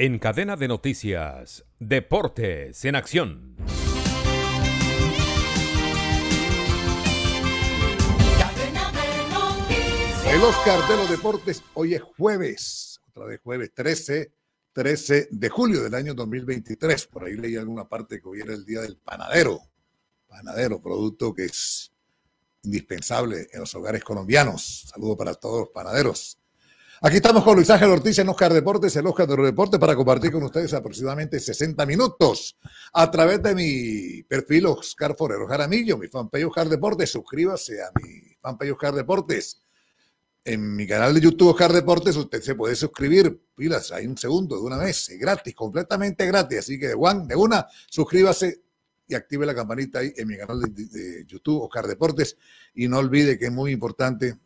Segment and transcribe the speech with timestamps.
[0.00, 3.56] En cadena de noticias, Deportes en Acción.
[10.24, 14.32] El Oscar de los Deportes, hoy es jueves, otra vez jueves 13,
[14.72, 17.06] 13 de julio del año 2023.
[17.08, 19.58] Por ahí leí alguna parte que hoy era el día del panadero.
[20.28, 21.92] Panadero, producto que es
[22.62, 24.92] indispensable en los hogares colombianos.
[24.94, 26.37] Saludo para todos los panaderos.
[27.00, 29.94] Aquí estamos con Luis Ángel Ortiz en Oscar Deportes, el Oscar de los Deportes, para
[29.94, 32.58] compartir con ustedes aproximadamente 60 minutos
[32.92, 37.10] a través de mi perfil Oscar Forero Jaramillo, mi fanpage Oscar Deportes.
[37.10, 39.62] Suscríbase a mi fanpage Oscar Deportes.
[40.44, 44.56] En mi canal de YouTube Oscar Deportes usted se puede suscribir, pilas, hay un segundo
[44.56, 46.58] de una vez, gratis, completamente gratis.
[46.58, 48.62] Así que de, one, de una, suscríbase
[49.06, 52.36] y active la campanita ahí en mi canal de, de YouTube Oscar Deportes.
[52.74, 54.36] Y no olvide que es muy importante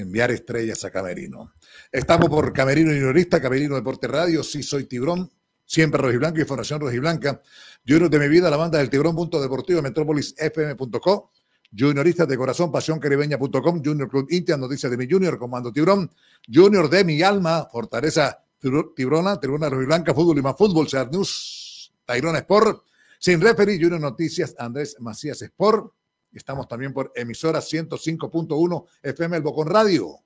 [0.00, 1.54] enviar estrellas a Camerino.
[1.90, 5.30] Estamos por Camerino Juniorista, Camerino Deporte Radio, sí soy Tiburón,
[5.64, 7.42] siempre Rojiblanca, Información Rojiblanca,
[7.86, 11.32] Junior de mi vida, la banda del Tiburón, punto deportivo, Metrópolis FM.co,
[11.76, 16.10] Junioristas de corazón, pasión caribeña.com, Junior Club Intia, noticias de mi Junior, Comando Tiburón,
[16.50, 22.36] Junior de mi alma, Fortaleza Tiburona, Tribuna Rojiblanca, Fútbol y más Fútbol, Sear News, Tairón
[22.36, 22.84] Sport,
[23.18, 25.92] Sin Referee, Junior Noticias, Andrés Macías Sport,
[26.32, 30.18] Estamos también por emisora 105.1 FM El Bocón Radio.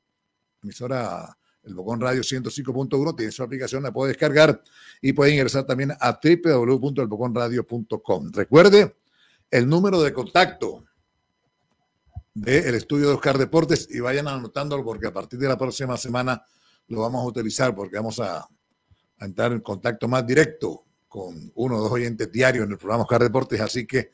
[0.63, 4.63] Emisora El Bocón Radio 105.1 tiene su aplicación, la puede descargar
[5.01, 8.33] y puede ingresar también a www.elboconradio.com.
[8.33, 8.97] Recuerde
[9.51, 10.85] el número de contacto
[12.35, 16.45] del estudio de Oscar Deportes y vayan anotándolo porque a partir de la próxima semana
[16.89, 21.77] lo vamos a utilizar porque vamos a, a entrar en contacto más directo con uno
[21.77, 23.61] o dos oyentes diarios en el programa Oscar Deportes.
[23.61, 24.13] Así que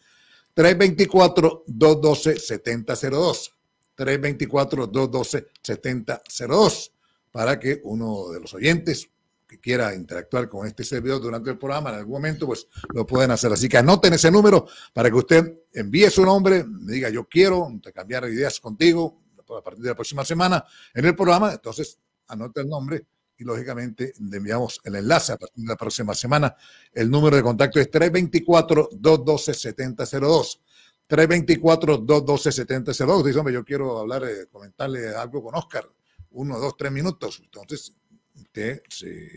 [0.58, 3.52] 324-212-7002.
[3.96, 6.90] 324-212-7002
[7.30, 9.08] para que uno de los oyentes
[9.46, 13.30] que quiera interactuar con este servidor durante el programa en algún momento, pues lo pueden
[13.30, 13.52] hacer.
[13.52, 17.68] Así que anoten ese número para que usted envíe su nombre, me diga yo quiero
[17.94, 19.22] cambiar ideas contigo
[19.56, 21.52] a partir de la próxima semana en el programa.
[21.52, 23.06] Entonces, anote el nombre
[23.38, 26.54] y lógicamente le enviamos el enlace a partir de la próxima semana.
[26.92, 30.60] El número de contacto es 324-212-7002.
[31.08, 33.24] 324-212-7002.
[33.24, 35.88] Dice, hombre, yo quiero hablar, eh, comentarle algo con Oscar.
[36.32, 37.40] Uno, dos, tres minutos.
[37.42, 37.94] Entonces,
[38.34, 39.30] usted se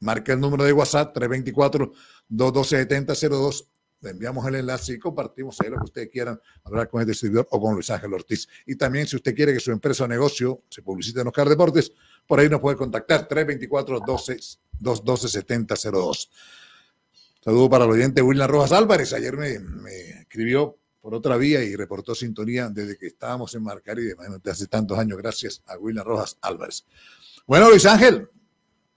[0.00, 3.68] marca el número de WhatsApp 324-212-7002
[4.02, 7.46] le enviamos el enlace y compartimos ahí lo que ustedes quieran hablar con el distribuidor
[7.50, 8.48] o con Luis Ángel Ortiz.
[8.66, 11.92] Y también si usted quiere que su empresa o negocio se publicite en Oscar Deportes,
[12.26, 16.28] por ahí nos puede contactar 324-212-7002.
[17.40, 19.12] Saludo para el oyente William Rojas Álvarez.
[19.12, 24.10] Ayer me, me, escribió por otra vía y reportó sintonía desde que estábamos en Marcari,
[24.10, 26.84] imagínate, hace tantos años, gracias a William Rojas Álvarez.
[27.46, 28.28] Bueno, Luis Ángel,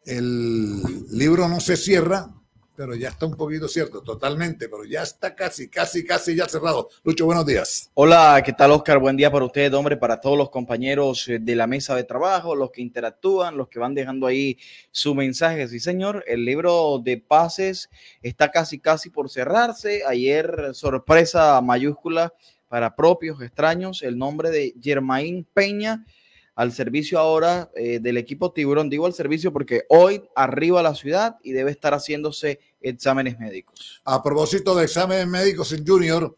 [0.05, 2.34] el libro no se cierra,
[2.75, 6.89] pero ya está un poquito cierto, totalmente, pero ya está casi, casi, casi ya cerrado.
[7.03, 7.89] Lucho, buenos días.
[7.93, 8.99] Hola, ¿qué tal, Oscar?
[8.99, 12.55] Buen día para usted, hombre, para todos los compañeros eh, de la mesa de trabajo,
[12.55, 14.57] los que interactúan, los que van dejando ahí
[14.91, 15.67] su mensaje.
[15.67, 17.89] Sí, señor, el libro de pases
[18.21, 20.03] está casi, casi por cerrarse.
[20.05, 22.33] Ayer, sorpresa mayúscula
[22.67, 26.05] para propios extraños, el nombre de Germain Peña
[26.55, 28.89] al servicio ahora eh, del equipo Tiburón.
[28.89, 34.01] Digo al servicio porque hoy arriba a la ciudad y debe estar haciéndose exámenes médicos.
[34.05, 36.35] A propósito de exámenes médicos en Junior,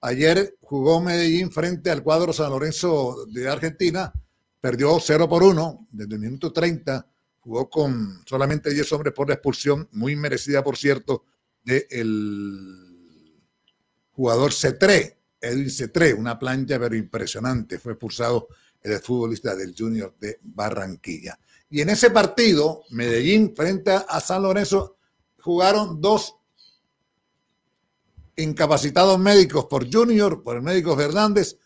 [0.00, 4.12] ayer jugó Medellín frente al cuadro San Lorenzo de Argentina,
[4.60, 7.06] perdió 0 por 1 desde el minuto 30,
[7.40, 11.24] jugó con solamente 10 hombres por la expulsión, muy merecida por cierto,
[11.64, 13.02] del
[14.12, 18.48] jugador Cetré, Edwin Cetré, una plancha pero impresionante, fue expulsado
[18.92, 21.38] el futbolista del Junior de Barranquilla.
[21.68, 24.96] Y en ese partido, Medellín frente a San Lorenzo,
[25.40, 26.36] jugaron dos
[28.36, 31.58] incapacitados médicos por Junior, por el médico Fernández.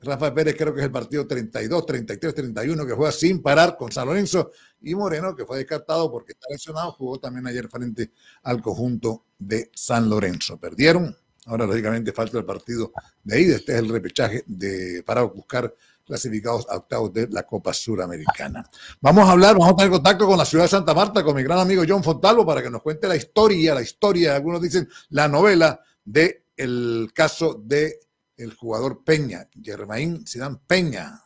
[0.00, 3.90] Rafa Pérez creo que es el partido 32, 33, 31 que juega sin parar con
[3.90, 4.50] San Lorenzo
[4.82, 8.12] y Moreno que fue descartado porque está lesionado, jugó también ayer frente
[8.42, 10.58] al conjunto de San Lorenzo.
[10.58, 11.16] Perdieron,
[11.46, 12.92] ahora lógicamente falta el partido
[13.22, 15.74] de ahí, este es el repechaje de, para buscar
[16.04, 18.68] clasificados a octavos de la Copa Suramericana.
[19.00, 21.42] Vamos a hablar, vamos a tener contacto con la ciudad de Santa Marta, con mi
[21.42, 25.28] gran amigo John Fontalvo, para que nos cuente la historia, la historia, algunos dicen la
[25.28, 26.44] novela de
[27.12, 28.00] caso de
[28.36, 31.22] el jugador Peña, Germain Sidán Peña,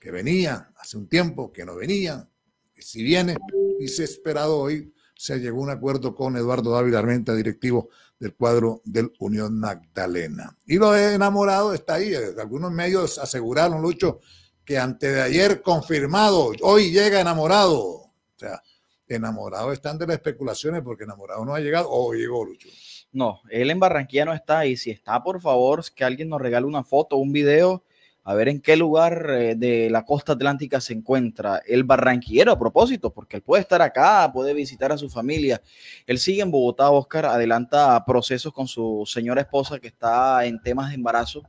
[0.00, 2.28] que venía hace un tiempo, que no venía,
[2.74, 3.36] que si viene,
[3.80, 7.88] y se ha esperado hoy, se llegó a un acuerdo con Eduardo Dávila Armenta, directivo
[8.22, 10.56] del cuadro del Unión Magdalena.
[10.64, 12.14] Y lo de enamorado está ahí.
[12.14, 14.20] Algunos medios aseguraron, Lucho,
[14.64, 17.80] que antes de ayer confirmado, hoy llega enamorado.
[17.80, 18.62] O sea,
[19.08, 22.68] enamorados están de las especulaciones porque enamorado no ha llegado o llegó Lucho.
[23.10, 26.64] No, él en Barranquilla no está y si está, por favor, que alguien nos regale
[26.64, 27.82] una foto, un video,
[28.24, 32.58] a ver en qué lugar eh, de la costa atlántica se encuentra el barranquillero a
[32.58, 35.60] propósito, porque él puede estar acá, puede visitar a su familia.
[36.06, 40.90] Él sigue en Bogotá, Oscar, adelanta procesos con su señora esposa que está en temas
[40.90, 41.42] de embarazo,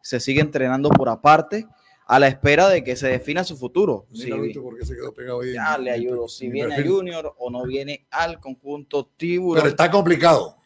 [0.00, 1.66] se sigue entrenando por aparte
[2.06, 4.06] a la espera de que se defina su futuro.
[4.10, 6.74] Mira, Lucho, porque se quedó pegado ahí ya en- le ayudo, en- si en viene
[6.74, 6.82] a.
[6.86, 9.62] Junior o no viene al conjunto Tiburón.
[9.62, 10.56] Pero está complicado.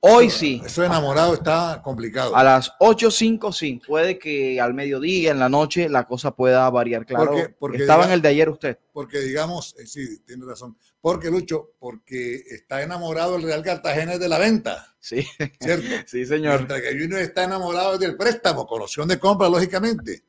[0.00, 0.62] Hoy sí.
[0.64, 2.36] Eso de enamorado está complicado.
[2.36, 7.04] A las 8.05 sí, puede que al mediodía, en la noche, la cosa pueda variar,
[7.04, 7.32] claro.
[7.32, 8.78] Porque- porque Estaba en el de ayer usted.
[8.92, 10.76] Porque digamos, eh, sí, tiene razón.
[11.00, 15.26] Porque Lucho, porque está enamorado el Real Cartagena de la venta, Sí,
[15.60, 15.86] ¿cierto?
[16.06, 16.56] sí, señor.
[16.56, 20.22] Mientras que Junior está enamorado del préstamo, con opción de compra, lógicamente.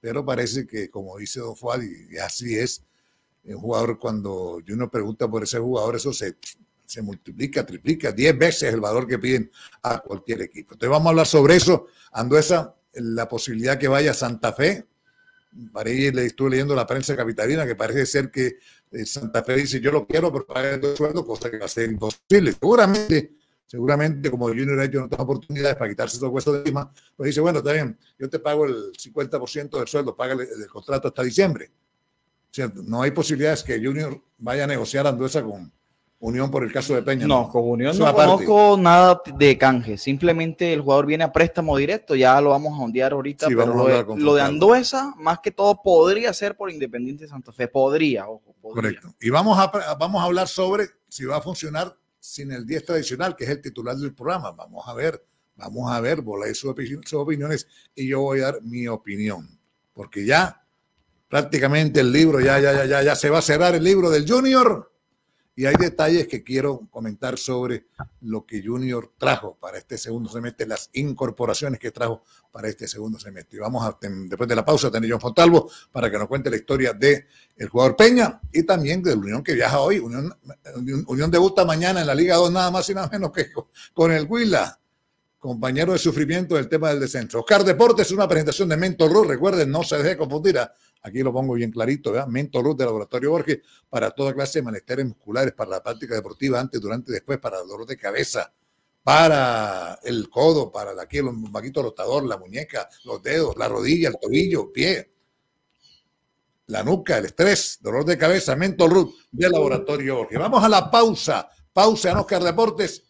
[0.00, 2.84] Pero parece que, como dice Don Fuad, y así es,
[3.44, 6.36] un jugador, cuando Junior pregunta por ese jugador, eso se,
[6.88, 9.50] se multiplica, triplica, 10 veces el valor que piden
[9.82, 10.72] a cualquier equipo.
[10.72, 11.86] Entonces vamos a hablar sobre eso.
[12.12, 14.86] Anduesa, la posibilidad que vaya a Santa Fe.
[15.70, 18.56] Para ahí le estuve leyendo la prensa capitalina que parece ser que
[18.90, 21.68] eh, Santa Fe dice yo lo quiero, pero paga el sueldo, cosa que va a
[21.68, 22.52] ser imposible.
[22.52, 23.34] Seguramente
[23.66, 27.26] seguramente como Junior ha hecho en otras oportunidades para quitarse esos huesos de encima, pues
[27.26, 31.22] dice, bueno, está bien, yo te pago el 50% del sueldo, págale el contrato hasta
[31.22, 31.70] diciembre.
[32.86, 35.70] No hay posibilidades que Junior vaya a negociar Anduesa con
[36.20, 37.26] Unión por el caso de Peña.
[37.28, 38.44] No, con Unión no una parte.
[38.44, 39.96] conozco nada de canje.
[39.96, 42.16] Simplemente el jugador viene a préstamo directo.
[42.16, 43.46] Ya lo vamos a ondear ahorita.
[43.46, 44.42] Sí, pero lo, de, lo de.
[44.42, 47.68] Anduesa, más que todo, podría ser por Independiente Santa Fe.
[47.68, 48.52] Podría, ojo.
[48.60, 48.82] podría.
[49.00, 49.14] Correcto.
[49.20, 53.36] Y vamos a, vamos a hablar sobre si va a funcionar sin el 10 tradicional,
[53.36, 54.50] que es el titular del programa.
[54.50, 55.24] Vamos a ver,
[55.54, 59.48] vamos a ver, volar sus, opi- sus opiniones y yo voy a dar mi opinión.
[59.94, 60.64] Porque ya
[61.28, 64.28] prácticamente el libro, ya, ya, ya, ya, ya se va a cerrar el libro del
[64.28, 64.92] Junior.
[65.58, 67.86] Y hay detalles que quiero comentar sobre
[68.20, 72.22] lo que Junior trajo para este segundo semestre, las incorporaciones que trajo
[72.52, 73.56] para este segundo semestre.
[73.56, 76.28] Y vamos a, después de la pausa, a tener a John Fontalvo para que nos
[76.28, 77.26] cuente la historia de
[77.56, 79.98] el jugador Peña y también de la Unión que viaja hoy.
[79.98, 80.32] Unión,
[81.08, 83.48] Unión, debuta mañana en la Liga 2, nada más y nada menos que
[83.92, 84.78] con, el Huila,
[85.40, 87.40] compañero de sufrimiento del tema del descenso.
[87.40, 89.26] Oscar Deportes es una presentación de Mentor.
[89.26, 90.56] Recuerden, no se deje confundir.
[90.56, 90.72] ah,
[91.02, 92.26] Aquí lo pongo bien clarito, ¿verdad?
[92.26, 93.58] Mentor Ruth de Laboratorio Borges
[93.88, 97.58] para toda clase de malestares musculares, para la práctica deportiva, antes, durante y después, para
[97.58, 98.52] dolor de cabeza,
[99.02, 104.08] para el codo, para la, aquí, el vaquito rotador, la muñeca, los dedos, la rodilla,
[104.08, 105.12] el tobillo, pie,
[106.66, 110.38] la nuca, el estrés, dolor de cabeza, Mentor Ruth de Laboratorio Borges.
[110.38, 111.48] Vamos a la pausa.
[111.72, 113.04] Pausa en Oscar Deportes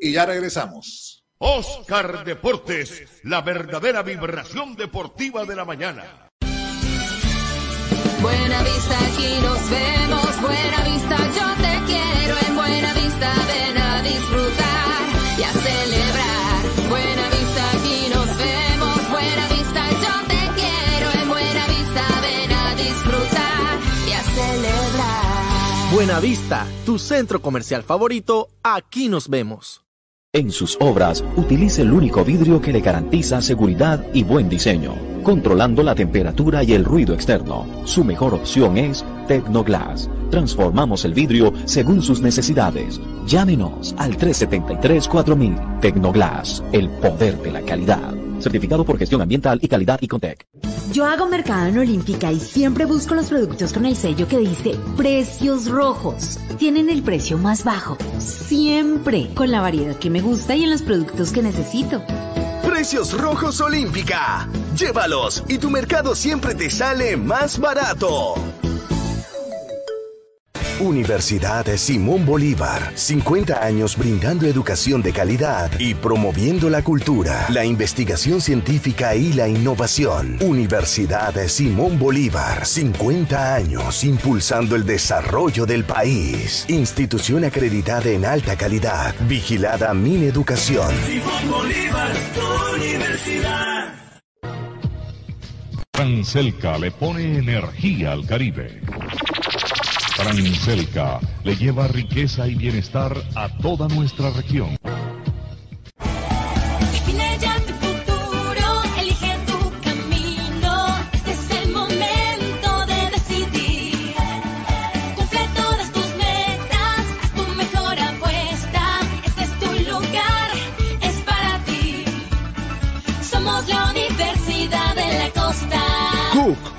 [0.00, 1.24] y ya regresamos.
[1.38, 6.23] Oscar Deportes, la verdadera vibración deportiva de la mañana.
[8.24, 10.40] Buena vista, aquí nos vemos.
[10.40, 12.34] Buena vista, yo te quiero.
[12.48, 14.98] En buena vista, ven a disfrutar
[15.38, 16.88] y a celebrar.
[16.88, 19.10] Buena vista, aquí nos vemos.
[19.10, 21.06] Buena vista, yo te quiero.
[21.20, 23.78] En buena vista, ven a disfrutar
[24.08, 25.92] y a celebrar.
[25.92, 29.83] Buenavista, tu centro comercial favorito, aquí nos vemos.
[30.34, 35.84] En sus obras, utilice el único vidrio que le garantiza seguridad y buen diseño, controlando
[35.84, 37.64] la temperatura y el ruido externo.
[37.84, 40.10] Su mejor opción es Tecnoglass.
[40.32, 43.00] Transformamos el vidrio según sus necesidades.
[43.28, 45.78] Llámenos al 373-4000.
[45.78, 48.12] Tecnoglass, el poder de la calidad.
[48.44, 50.46] Certificado por gestión ambiental y calidad y Contec.
[50.92, 54.78] Yo hago mercado en Olímpica y siempre busco los productos con el sello que dice
[54.98, 56.38] precios rojos.
[56.58, 60.82] Tienen el precio más bajo, siempre, con la variedad que me gusta y en los
[60.82, 62.02] productos que necesito.
[62.62, 64.46] Precios Rojos Olímpica.
[64.76, 68.34] Llévalos y tu mercado siempre te sale más barato.
[70.80, 72.92] Universidad Simón Bolívar.
[72.96, 79.46] 50 años brindando educación de calidad y promoviendo la cultura, la investigación científica y la
[79.46, 80.36] innovación.
[80.40, 82.66] Universidad Simón Bolívar.
[82.66, 86.64] 50 años impulsando el desarrollo del país.
[86.68, 89.14] Institución acreditada en alta calidad.
[89.28, 90.92] Vigilada Mineducación.
[95.92, 98.80] Transelca le pone energía al Caribe.
[100.16, 104.76] Transelca le lleva riqueza y bienestar a toda nuestra región.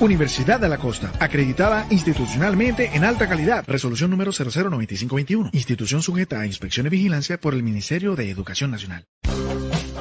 [0.06, 1.12] Universidad de la Costa.
[1.20, 3.66] Acreditada institucionalmente en alta calidad.
[3.68, 5.50] Resolución número 009521.
[5.52, 9.06] Institución sujeta a inspección y vigilancia por el Ministerio de Educación Nacional.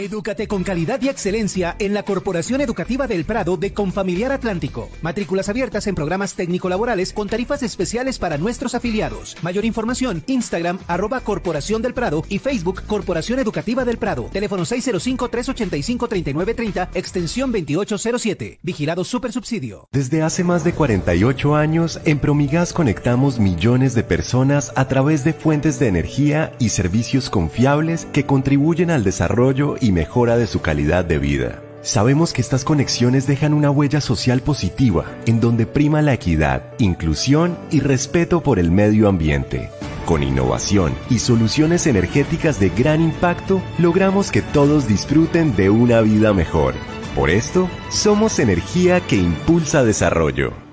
[0.00, 4.88] Edúcate con calidad y excelencia en la Corporación Educativa del Prado de Confamiliar Atlántico.
[5.02, 9.36] Matrículas abiertas en programas técnico-laborales con tarifas especiales para nuestros afiliados.
[9.42, 14.30] Mayor información, Instagram, arroba Corporación del Prado y Facebook Corporación Educativa del Prado.
[14.32, 18.60] Teléfono 605-385-3930, extensión 2807.
[18.62, 19.86] Vigilado Super Subsidio.
[19.92, 25.34] Desde hace más de 48 años, en Promigas conectamos millones de personas a través de
[25.34, 31.04] fuentes de energía y servicios confiables que contribuyen al desarrollo y mejora de su calidad
[31.04, 31.62] de vida.
[31.82, 37.56] Sabemos que estas conexiones dejan una huella social positiva, en donde prima la equidad, inclusión
[37.70, 39.70] y respeto por el medio ambiente.
[40.04, 46.34] Con innovación y soluciones energéticas de gran impacto, logramos que todos disfruten de una vida
[46.34, 46.74] mejor.
[47.14, 50.69] Por esto, somos energía que impulsa desarrollo.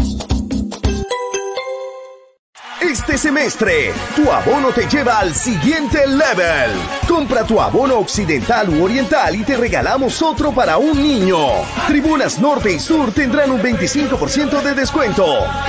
[2.82, 6.72] Este semestre, tu abono te lleva al siguiente level.
[7.08, 11.38] Compra tu abono occidental u oriental y te regalamos otro para un niño.
[11.88, 15.26] Tribunas Norte y Sur tendrán un 25% de descuento.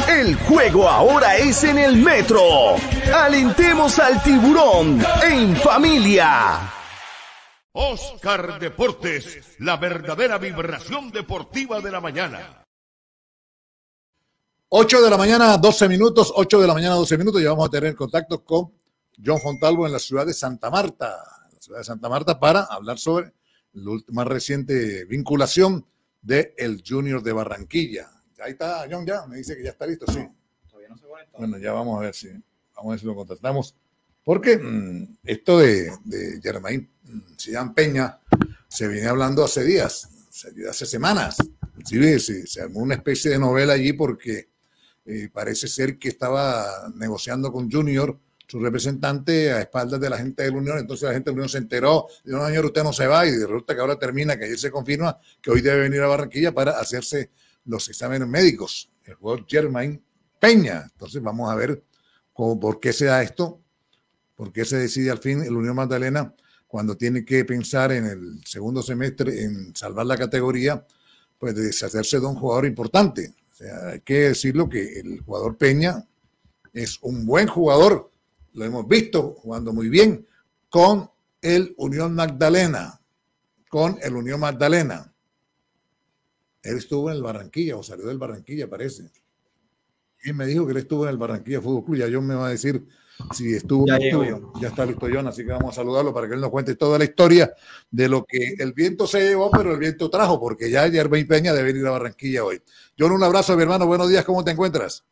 [0.08, 2.76] El juego ahora es en el metro.
[3.12, 6.60] Alentemos al tiburón en familia.
[7.72, 12.59] Oscar Deportes, la verdadera vibración deportiva de la mañana.
[14.72, 17.70] 8 de la mañana, 12 minutos, 8 de la mañana, 12 minutos, ya vamos a
[17.70, 18.70] tener contacto con
[19.22, 21.08] John Fontalvo en la ciudad de Santa Marta,
[21.52, 23.32] la ciudad de Santa Marta, para hablar sobre
[23.72, 25.84] la más reciente vinculación
[26.22, 28.12] del el Junior de Barranquilla.
[28.38, 30.20] Ahí está, John, ya, me dice que ya está listo, sí.
[30.68, 31.36] Todavía no se conecta.
[31.36, 33.74] Bueno, ya vamos a ver si, vamos a ver si lo contactamos.
[34.22, 36.88] Porque mmm, esto de, de Germain
[37.36, 38.20] Sidán Peña
[38.68, 40.08] se viene hablando hace días,
[40.68, 41.38] hace semanas.
[41.84, 44.49] Sí, se, se armó una especie de novela allí porque
[45.10, 50.42] eh, parece ser que estaba negociando con Junior, su representante, a espaldas de la gente
[50.42, 50.78] de la Unión.
[50.78, 53.26] Entonces la gente de la Unión se enteró, de no, señor, usted no se va,
[53.26, 56.52] y resulta que ahora termina, que ayer se confirma que hoy debe venir a Barranquilla
[56.52, 57.30] para hacerse
[57.64, 58.90] los exámenes médicos.
[59.04, 60.02] El jugador Germain
[60.38, 60.88] Peña.
[60.92, 61.82] Entonces vamos a ver
[62.32, 63.60] cómo, por qué se da esto,
[64.34, 66.34] por qué se decide al fin el Unión Magdalena
[66.66, 70.86] cuando tiene que pensar en el segundo semestre en salvar la categoría,
[71.38, 76.06] pues de deshacerse de un jugador importante sea, hay que decirlo que el jugador Peña
[76.72, 78.10] es un buen jugador,
[78.52, 80.26] lo hemos visto jugando muy bien
[80.68, 81.10] con
[81.42, 83.00] el Unión Magdalena,
[83.68, 85.12] con el Unión Magdalena.
[86.62, 89.10] Él estuvo en el Barranquilla o salió del Barranquilla, parece.
[90.22, 91.96] Y me dijo que él estuvo en el Barranquilla Fútbol Club.
[91.96, 92.86] Ya yo me va a decir
[93.32, 93.86] si estuvo.
[93.86, 94.22] Ya, estuvo.
[94.24, 94.60] llego yo.
[94.60, 96.98] ya está listo John, así que vamos a saludarlo para que él nos cuente toda
[96.98, 97.52] la historia
[97.90, 101.52] de lo que el viento se llevó, pero el viento trajo, porque ya Yerbain Peña
[101.52, 102.62] debe ir a Barranquilla hoy.
[102.98, 103.86] John, un abrazo, mi hermano.
[103.86, 105.04] Buenos días, ¿cómo te encuentras?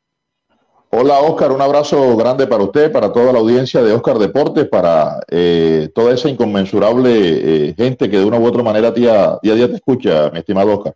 [0.91, 5.21] Hola Oscar, un abrazo grande para usted, para toda la audiencia de Oscar Deportes, para
[5.29, 9.57] eh, toda esa inconmensurable eh, gente que de una u otra manera día, día a
[9.57, 10.95] día te escucha, mi estimado Oscar.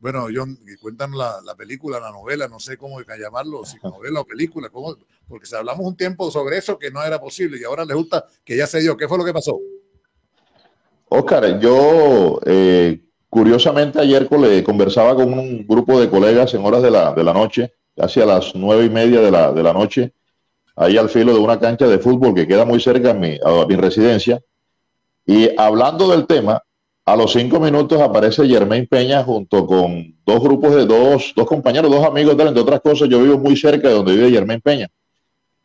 [0.00, 4.24] Bueno, John, cuentan la, la, película, la novela, no sé cómo llamarlo, si novela o
[4.24, 4.96] película, ¿cómo?
[5.28, 8.24] porque si hablamos un tiempo sobre eso que no era posible y ahora le gusta
[8.44, 8.96] que ya se dio.
[8.96, 9.58] ¿Qué fue lo que pasó?
[11.08, 16.90] Oscar, yo eh, curiosamente ayer le conversaba con un grupo de colegas en horas de
[16.90, 20.14] la, de la noche, casi a las nueve y media de la, de la noche,
[20.76, 23.66] ahí al filo de una cancha de fútbol que queda muy cerca a mi, a
[23.66, 24.40] mi residencia.
[25.26, 26.62] Y hablando del tema,
[27.12, 31.90] a los cinco minutos aparece Germain Peña junto con dos grupos de dos, dos compañeros,
[31.90, 33.08] dos amigos de él, entre otras cosas.
[33.08, 34.88] Yo vivo muy cerca de donde vive Germain Peña.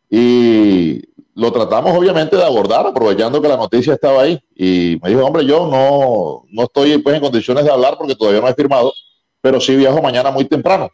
[0.10, 1.04] Y
[1.36, 4.40] lo tratamos obviamente de abordar, aprovechando que la noticia estaba ahí.
[4.56, 8.42] Y me dijo, hombre, yo no, no estoy pues, en condiciones de hablar porque todavía
[8.42, 8.92] no he firmado,
[9.40, 10.90] pero sí viajo mañana muy temprano.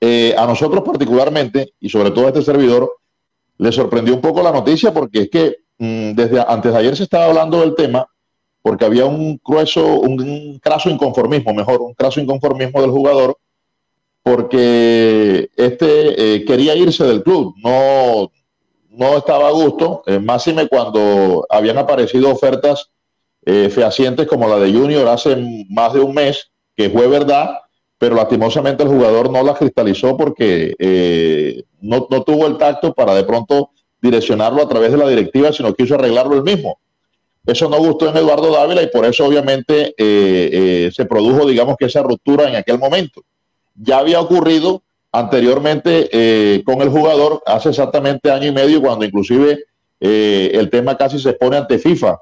[0.00, 2.90] Eh, a nosotros particularmente, y sobre todo a este servidor,
[3.58, 7.04] le sorprendió un poco la noticia porque es que mm, desde antes de ayer se
[7.04, 8.08] estaba hablando del tema
[8.62, 13.36] porque había un grueso, un craso inconformismo, mejor, un craso inconformismo del jugador,
[14.22, 18.30] porque este eh, quería irse del club, no,
[18.90, 22.90] no estaba a gusto, eh, máxime cuando habían aparecido ofertas
[23.44, 25.36] eh, fehacientes como la de Junior hace
[25.68, 27.58] más de un mes, que fue verdad,
[27.98, 33.14] pero lastimosamente el jugador no la cristalizó porque eh, no, no tuvo el tacto para
[33.14, 36.78] de pronto direccionarlo a través de la directiva, sino quiso arreglarlo él mismo.
[37.44, 41.76] Eso no gustó en Eduardo Dávila y por eso obviamente eh, eh, se produjo, digamos
[41.76, 43.22] que esa ruptura en aquel momento.
[43.74, 49.64] Ya había ocurrido anteriormente eh, con el jugador hace exactamente año y medio cuando inclusive
[50.04, 52.18] el tema casi se pone ante FIFA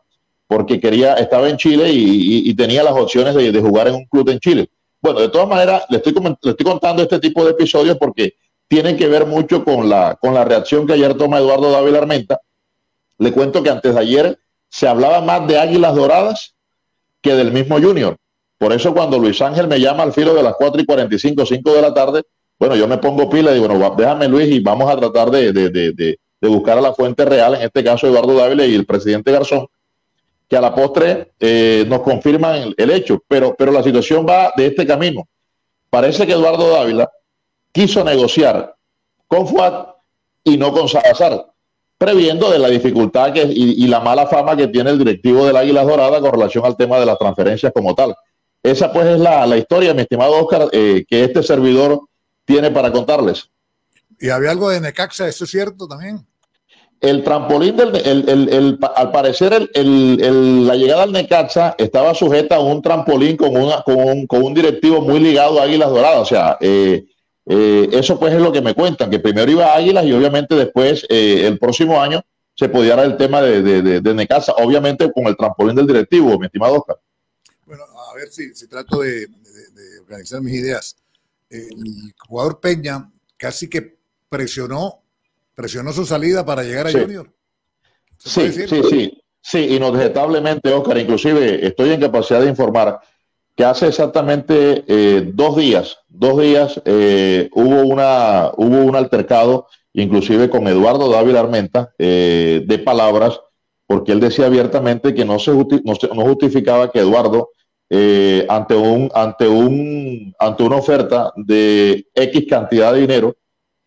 [0.47, 4.29] porque quería, estaba en Chile y, tenía las opciones de, de, jugar en un club
[4.29, 4.69] en Chile.
[5.01, 8.35] Bueno, de todas maneras, le estoy, le estoy contando este tipo de episodios porque
[8.69, 12.41] tienen que ver mucho con la, con la reacción que ayer toma Eduardo Dávila Armenta.
[13.19, 14.39] Le cuento que antes de ayer
[14.71, 16.55] se hablaba más de Águilas Doradas
[17.21, 18.17] que del mismo Junior.
[18.57, 21.75] Por eso cuando Luis Ángel me llama al filo de las 4 y 45, 5
[21.75, 22.23] de la tarde,
[22.59, 25.53] bueno, yo me pongo pila y digo, bueno, déjame Luis y vamos a tratar de,
[25.53, 28.87] de, de, de buscar a la fuente real, en este caso Eduardo Dávila y el
[28.87, 29.67] presidente Garzón,
[30.49, 33.23] que a la postre eh, nos confirman el, hecho.
[33.29, 35.29] Pero, pero la situación va de este camino.
[35.89, 37.11] Parece que Eduardo Dávila
[37.73, 38.75] quiso negociar
[39.27, 39.87] con Fuad
[40.43, 41.47] y no con Salazar
[42.01, 45.55] previendo de la dificultad que, y, y, la mala fama que tiene el directivo del
[45.55, 48.15] Águila Dorada con relación al tema de las transferencias como tal.
[48.63, 52.01] Esa pues es la, la historia, mi estimado Oscar, eh, que este servidor
[52.47, 53.51] tiene para contarles.
[54.19, 55.29] ¿Y había algo de Necaxa?
[55.29, 56.27] ¿Eso es cierto también?
[57.03, 62.61] El trampolín, del, el, el, el, al parecer la llegada al Necaxa estaba sujeta a
[62.61, 66.21] un trampolín con, una, con, un, con un directivo muy ligado a Águilas Doradas.
[66.21, 67.05] O sea, eh,
[67.47, 70.55] eh, eso pues es lo que me cuentan, que primero iba a Águilas y obviamente
[70.55, 72.23] después eh, el próximo año
[72.55, 75.87] se podía dar el tema de, de, de, de, Necaxa, obviamente con el trampolín del
[75.87, 77.01] directivo, mi estimado Oscar.
[77.65, 79.27] Bueno, a ver si, si trato de,
[80.03, 80.97] organizar mis ideas.
[81.49, 83.97] El jugador Peña casi que
[84.29, 85.03] presionó,
[85.55, 86.99] presionó su salida para llegar a sí.
[86.99, 87.33] Junior.
[88.19, 93.01] Sí, sí, sí, sí, Oscar, inclusive estoy en capacidad de informar
[93.61, 100.49] que hace exactamente eh, dos días, dos días eh, hubo, una, hubo un altercado, inclusive
[100.49, 103.39] con Eduardo Dávila Armenta, eh, de palabras,
[103.87, 107.51] porque él decía abiertamente que no, se, justi no, se, no justificaba que Eduardo,
[107.91, 113.37] eh, ante, un, ante, un, ante una oferta de X cantidad de dinero,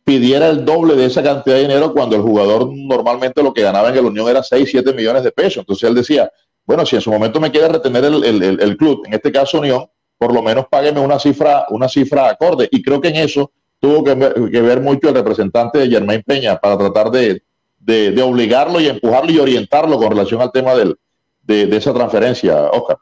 [0.03, 3.89] pidiera el doble de esa cantidad de dinero cuando el jugador normalmente lo que ganaba
[3.89, 5.61] en el Unión era 6, 7 millones de pesos.
[5.61, 6.31] Entonces él decía,
[6.65, 9.59] bueno, si en su momento me quiere retener el, el, el, club, en este caso
[9.59, 9.85] Unión,
[10.17, 12.69] por lo menos págueme una cifra, una cifra acorde.
[12.71, 16.23] Y creo que en eso tuvo que ver, que ver mucho el representante de Germain
[16.23, 17.43] Peña para tratar de,
[17.79, 20.95] de, de, obligarlo y empujarlo y orientarlo con relación al tema del,
[21.41, 22.97] de, de esa transferencia, Oscar.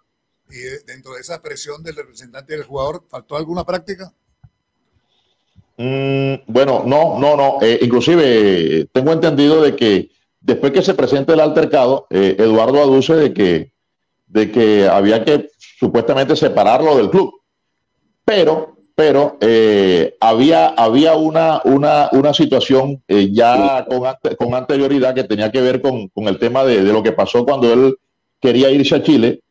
[0.50, 4.12] Y dentro de esa presión del representante del jugador, ¿faltó alguna práctica?
[5.78, 7.58] Mm, bueno, no, no, no.
[7.62, 10.12] Eh, inclusive tengo entendido de que
[10.42, 13.72] Después que se presente el altercado, eh, Eduardo aduce de que,
[14.26, 17.32] de que había que supuestamente separarlo del club.
[18.26, 24.02] Pero, pero eh, había, había una, una, una situación eh, ya con,
[24.36, 27.46] con, anterioridad que tenía que ver con, con el tema de, de, lo que pasó
[27.46, 27.96] cuando él
[28.40, 29.42] quería irse a Chile,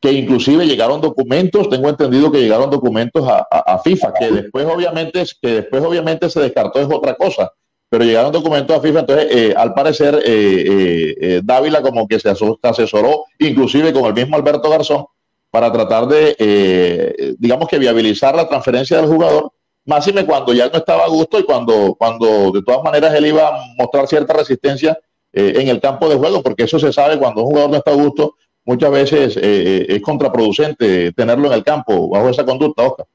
[0.00, 4.64] que inclusive llegaron documentos, tengo entendido que llegaron documentos a, a, a FIFA, que después
[4.64, 7.50] obviamente, que después obviamente se descartó es otra cosa
[7.88, 12.28] pero llegaron documentos a FIFA, entonces eh, al parecer eh, eh, Dávila como que se
[12.28, 15.06] asesoró inclusive con el mismo Alberto Garzón
[15.50, 19.52] para tratar de, digamos que viabilizar la transferencia del jugador,
[19.86, 23.48] máxime cuando ya no estaba a gusto y cuando, cuando de todas maneras él iba
[23.48, 24.98] a mostrar cierta resistencia
[25.32, 27.94] en el campo de juego, porque eso se sabe cuando un jugador no está a
[27.94, 28.34] gusto,
[28.66, 33.06] muchas veces es contraproducente tenerlo en el campo bajo esa conducta, Oscar.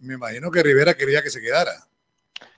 [0.00, 1.86] Me imagino que Rivera quería que se quedara.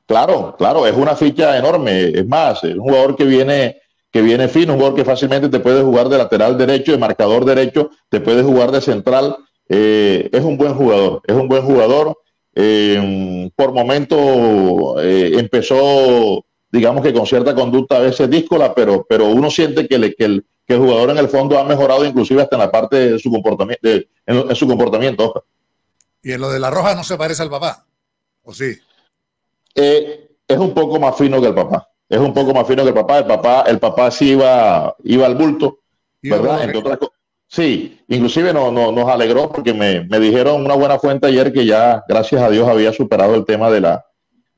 [0.07, 2.09] Claro, claro, es una ficha enorme.
[2.09, 3.81] Es más, es un jugador que viene,
[4.13, 7.45] que viene fino, un jugador que fácilmente te puede jugar de lateral derecho, de marcador
[7.45, 9.37] derecho, te puede jugar de central.
[9.69, 12.17] Eh, es un buen jugador, es un buen jugador.
[12.55, 19.27] Eh, por momento eh, empezó, digamos que con cierta conducta a veces díscola, pero, pero
[19.27, 22.61] uno siente que, que, el, que jugador en el fondo ha mejorado inclusive hasta en
[22.63, 23.87] la parte de su comportamiento.
[23.89, 25.45] de- en, su comportamiento.
[26.23, 27.85] Y en lo de la roja no se parece al papá.
[28.43, 28.77] ¿O sí?
[29.77, 31.89] Eh, es un poco más fino que el papá.
[32.09, 33.19] Es un poco más fino que el papá.
[33.19, 35.81] El papá, el papá sí iba, iba al bulto,
[36.23, 36.63] ¿verdad?
[36.65, 36.99] Entre otras
[37.49, 41.65] Sí, inclusive no, no- nos alegró porque me, me dijeron una buena fuente ayer que
[41.65, 44.05] ya, gracias a Dios, había superado el tema de la,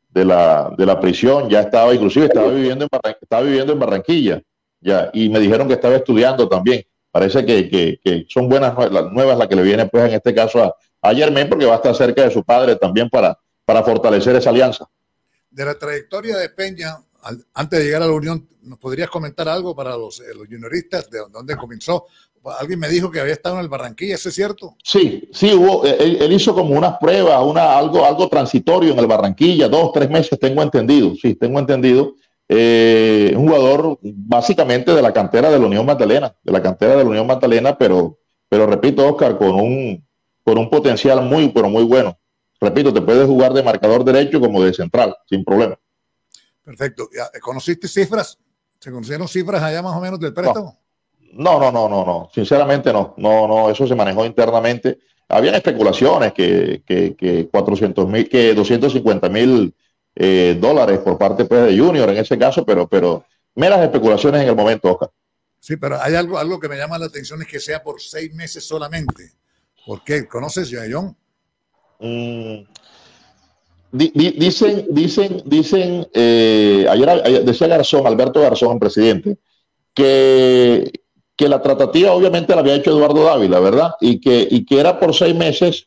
[0.08, 1.48] de la, de la prisión.
[1.50, 4.42] Ya estaba, inclusive estaba viviendo en, Barran- estaba viviendo en Barranquilla.
[4.80, 6.82] Ya, y me dijeron que estaba estudiando también.
[7.10, 10.34] Parece que, que- que son buenas las nuevas las que le vienen, pues, en este
[10.34, 13.82] caso a, a Germain, porque va a estar cerca de su padre también para, para
[13.82, 14.86] fortalecer esa alianza.
[15.58, 16.98] De la trayectoria de Peña,
[17.54, 21.10] antes de llegar a la Unión, ¿nos podrías comentar algo para los, eh, los junioristas?
[21.10, 22.06] ¿De dónde comenzó?
[22.60, 24.76] Alguien me dijo que había estado en el Barranquilla, ¿eso es cierto?
[24.84, 29.00] Sí, sí, hubo, eh, él, él hizo como unas pruebas, una, algo, algo transitorio en
[29.00, 32.14] el Barranquilla, dos, tres meses, tengo entendido, sí, tengo entendido.
[32.48, 37.02] Eh, un jugador básicamente de la cantera de la Unión Magdalena, de la cantera de
[37.02, 40.06] la Unión Magdalena, pero, pero repito, Oscar, con un,
[40.44, 42.16] con un potencial muy, pero muy bueno.
[42.60, 45.78] Repito, te puedes jugar de marcador derecho como de central, sin problema.
[46.64, 47.08] Perfecto.
[47.12, 48.38] Eh, ¿Conociste cifras?
[48.78, 50.78] ¿Se conocieron cifras allá más o menos del préstamo?
[51.32, 52.30] No, no, no, no, no.
[52.32, 53.14] Sinceramente no.
[53.16, 54.98] No, no, eso se manejó internamente.
[55.28, 59.74] Habían especulaciones que, que, que 400 mil, que 250 mil
[60.14, 64.48] eh, dólares por parte pues, de Junior en ese caso, pero, pero meras especulaciones en
[64.48, 65.10] el momento, Oscar.
[65.60, 68.34] Sí, pero hay algo, algo que me llama la atención es que sea por seis
[68.34, 69.32] meses solamente.
[69.86, 70.26] ¿Por qué?
[70.26, 71.16] ¿Conoces, John?
[72.00, 72.64] Mm,
[73.92, 79.38] di- di- dicen, dicen, dicen, eh, ayer, ayer decía Garzón, Alberto Garzón, presidente,
[79.94, 80.92] que,
[81.36, 83.92] que la tratativa obviamente la había hecho Eduardo Dávila, ¿verdad?
[84.00, 85.86] Y que, y que era por seis meses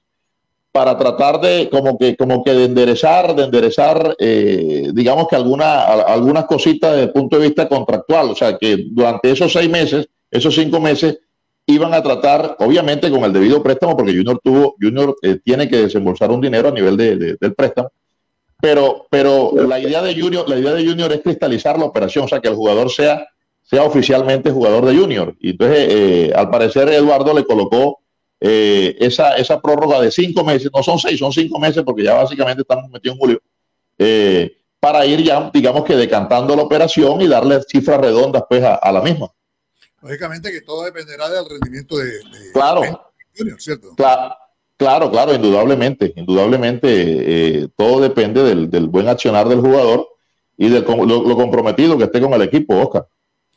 [0.74, 5.82] para tratar de como que, como que de enderezar, de enderezar, eh, digamos que alguna,
[5.84, 8.30] a- algunas cositas desde el punto de vista contractual.
[8.32, 11.20] O sea, que durante esos seis meses, esos cinco meses,
[11.66, 15.78] iban a tratar, obviamente, con el debido préstamo, porque Junior tuvo, Junior eh, tiene que
[15.84, 17.90] desembolsar un dinero a nivel de- de- del préstamo.
[18.60, 22.28] Pero, pero la idea de Junior, la idea de Junior es cristalizar la operación, o
[22.28, 23.26] sea, que el jugador sea,
[23.64, 25.36] sea oficialmente jugador de Junior.
[25.40, 28.00] Y entonces, eh, al parecer, Eduardo le colocó
[28.40, 32.14] eh, esa, esa prórroga de cinco meses, no son seis, son cinco meses, porque ya
[32.16, 33.40] básicamente estamos metidos en julio,
[33.98, 38.92] eh, para ir ya, digamos que decantando la operación y darle cifras redondas pues a
[38.92, 39.28] la misma.
[40.02, 42.82] Lógicamente que todo dependerá del rendimiento de, de Claro.
[43.38, 43.96] Junior, ¿cierto?
[43.96, 44.36] Claro,
[44.78, 46.90] claro, claro, indudablemente, indudablemente,
[47.64, 50.08] eh, todo depende del, del buen accionar del jugador
[50.58, 53.08] y de lo, lo comprometido que esté con el equipo, Oscar.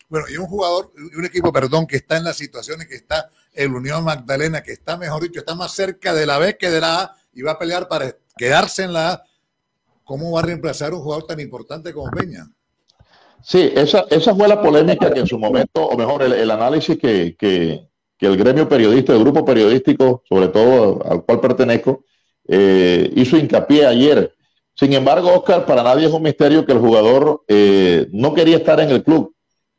[0.09, 3.73] Bueno, y un jugador, un equipo, perdón, que está en las situaciones que está el
[3.75, 7.01] Unión Magdalena, que está, mejor dicho, está más cerca de la B que de la
[7.03, 9.25] A y va a pelear para quedarse en la A.
[10.05, 12.47] ¿Cómo va a reemplazar un jugador tan importante como Peña?
[13.47, 16.99] Sí, esa, esa fue la polémica que en su momento, o mejor, el, el análisis
[16.99, 22.05] que, que- que el gremio periodístico, el grupo periodístico, sobre todo al cual pertenezco,
[22.49, 24.33] eh, hizo hincapié ayer.
[24.75, 28.79] Sin embargo, Oscar, para nadie es un misterio que el jugador eh, no quería estar
[28.79, 29.35] en el club.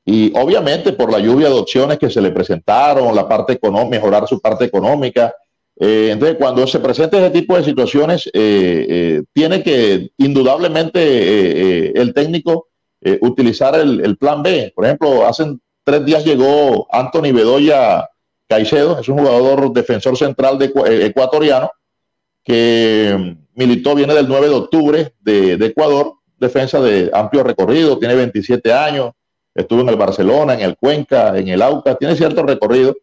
[0.06, 4.28] Y obviamente por la lluvia de opciones que se le presentaron, la parte económica, mejorar
[4.28, 5.34] su parte económica.
[5.80, 12.14] eh, entonces, cuando se presenta ese tipo de situaciones, eh, eh, tiene que indudablemente el
[12.14, 12.68] técnico
[13.06, 14.74] eh, utilizar el, plan B.
[14.76, 15.46] Por ejemplo, hace
[15.84, 18.10] tres días llegó Anthony Bedoya
[18.48, 21.70] Caicedo, es un jugador defensor central de, eh, ecuatoriano
[22.44, 28.16] que mm, militó, viene del 9 de octubre de, Ecuador, defensa de amplio recorrido, tiene
[28.16, 29.12] 27 años,
[29.54, 32.96] estuvo en el Barcelona, en el Cuenca, en el Aucas, tiene cierto recorrido.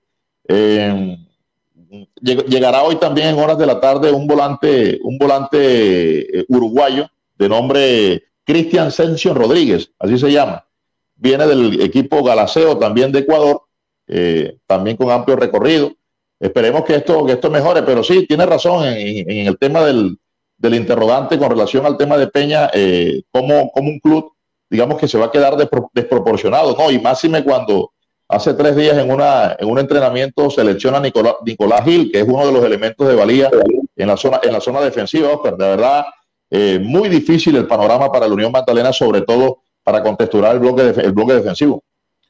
[0.48, 7.08] Lleg- llegará hoy también en horas de la tarde un volante, un volante eh, uruguayo
[7.38, 10.66] de nombre Cristian Sencio Rodríguez, así se llama.
[11.14, 13.62] Viene del equipo Galaceo también de Ecuador,
[14.08, 15.92] eh, también con amplio recorrido.
[16.40, 20.18] Esperemos que esto, que esto mejore, pero sí, tiene razón en, el tema del,
[20.56, 24.32] del interrogante con relación al tema de Peña, eh, como, como un club,
[24.68, 26.90] digamos que se va a quedar despro- desproporcionado, ¿no?
[26.90, 27.92] Y máxime cuando
[28.26, 32.26] hace tres días en, una, en un entrenamiento selecciona a Nicolás, Nicolás Gil, que es
[32.26, 33.48] uno de los elementos de valía
[33.94, 35.56] en la zona, en la zona defensiva, Oscar.
[35.56, 36.06] De verdad,
[36.54, 40.82] eh, muy difícil el panorama para la Unión Magdalena, sobre todo para contexturar el bloque,
[41.00, 41.82] el bloque defensivo.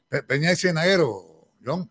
[0.07, 1.89] Pe- Peña es cienaguero, John.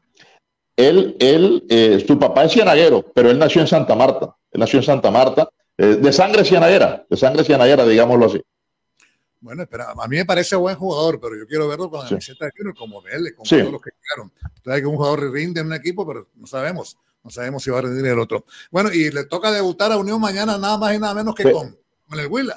[0.77, 4.35] Él, él eh, su papá es cienaguero, pero él nació en Santa Marta.
[4.51, 8.41] Él nació en Santa Marta, eh, de sangre cienaguera, de sangre cienaguera, digámoslo así.
[9.41, 12.11] Bueno, espera, a mí me parece buen jugador, pero yo quiero verlo con la Sí.
[12.15, 13.59] camiseta de Junior, como Vélez, Sí.
[13.59, 14.33] todos los que llegaron.
[14.65, 16.97] Sabes que un jugador rinde en un equipo, pero no sabemos.
[17.25, 18.45] No sabemos si va a rendir el otro.
[18.71, 21.77] Bueno, y le toca debutar a Unión mañana nada más y nada menos que con,
[22.13, 22.53] con el.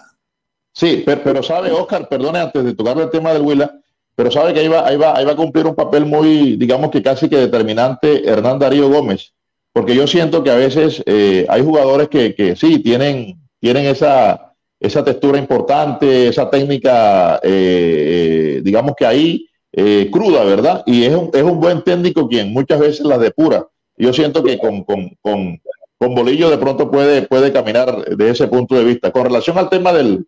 [0.73, 3.79] Sí, pero, pero sabe, Oscar, perdone antes de tocar el tema del Huila,
[4.15, 6.91] pero sabe que ahí va, ahí, va, ahí va a cumplir un papel muy, digamos
[6.91, 9.33] que casi que determinante Hernán Darío Gómez,
[9.71, 14.53] porque yo siento que a veces eh, hay jugadores que, que, sí tienen, tienen esa,
[14.79, 20.83] esa textura importante, esa técnica, eh, digamos que ahí eh, cruda, ¿verdad?
[20.85, 23.67] Y es un, es un buen técnico quien muchas veces la depura.
[23.97, 25.61] Yo siento que con, con,
[25.97, 29.11] con Bolillo de pronto puede, puede caminar de ese punto de vista.
[29.11, 30.27] Con relación al tema del,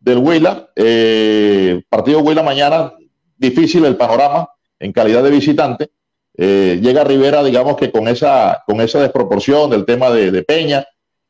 [0.00, 2.92] del Huila, eh, partido Huila mañana,
[3.36, 4.48] difícil el panorama
[4.78, 5.90] en calidad de visitante.
[6.36, 10.84] Eh, llega Rivera, digamos que con esa, con esa desproporción del tema de, Peña,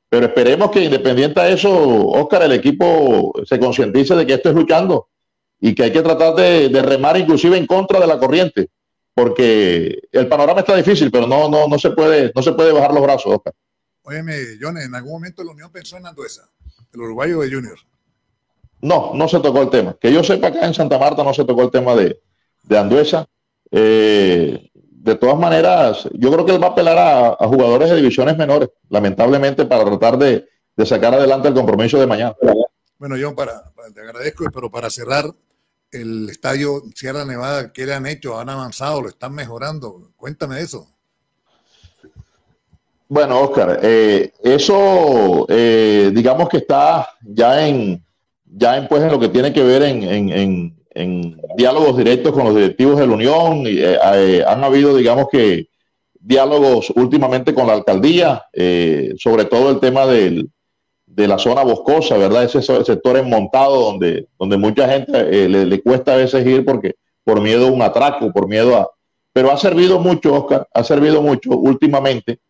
[0.08, 4.54] pero esperemos que independiente a eso, Oscar, el equipo se concientice de que esto es
[4.54, 5.08] luchando
[5.60, 8.68] y que hay que tratar de, de, remar inclusive en contra de la corriente,
[9.14, 12.92] porque el panorama está difícil, pero no, no, no, se, puede, no se puede bajar
[12.92, 13.52] los brazos, Oscar.
[14.04, 16.48] Óyeme, John, en algún momento la Unión pensó en Anduesa,
[16.92, 17.78] el uruguayo de Junior.
[18.82, 19.96] No, no se tocó el tema.
[19.98, 22.20] Que yo sepa, acá en Santa Marta no se tocó el tema de,
[22.64, 23.26] de Anduesa.
[23.70, 27.96] Eh, de todas maneras, yo creo que él va a apelar a, a jugadores de
[27.96, 32.34] divisiones menores, lamentablemente, para tratar de, de, sacar adelante el compromiso de mañana.
[32.98, 35.34] Bueno, John, para, para, te agradezco, pero para cerrar,
[35.90, 38.38] el estadio Sierra Nevada, ¿qué le han hecho?
[38.38, 39.02] ¿Han avanzado?
[39.02, 40.12] ¿Lo están mejorando?
[40.16, 40.93] Cuéntame eso.
[43.14, 48.04] Bueno, Oscar, eh, eso eh, digamos que está ya en,
[48.44, 52.46] ya en, pues, en lo que tiene que ver en, en, en, diálogos directos con
[52.46, 53.68] los directivos de la Unión.
[53.68, 55.68] Eh, eh, han habido, digamos que,
[56.18, 60.50] diálogos últimamente con la alcaldía, eh, sobre todo el tema del,
[61.06, 62.42] de la zona boscosa, ¿verdad?
[62.42, 67.40] Ese sector enmontado donde, donde mucha gente le, le, cuesta a veces ir porque por
[67.40, 68.90] miedo a un atraco, por miedo a...
[69.32, 72.40] Pero ha servido mucho, Oscar, ha servido mucho últimamente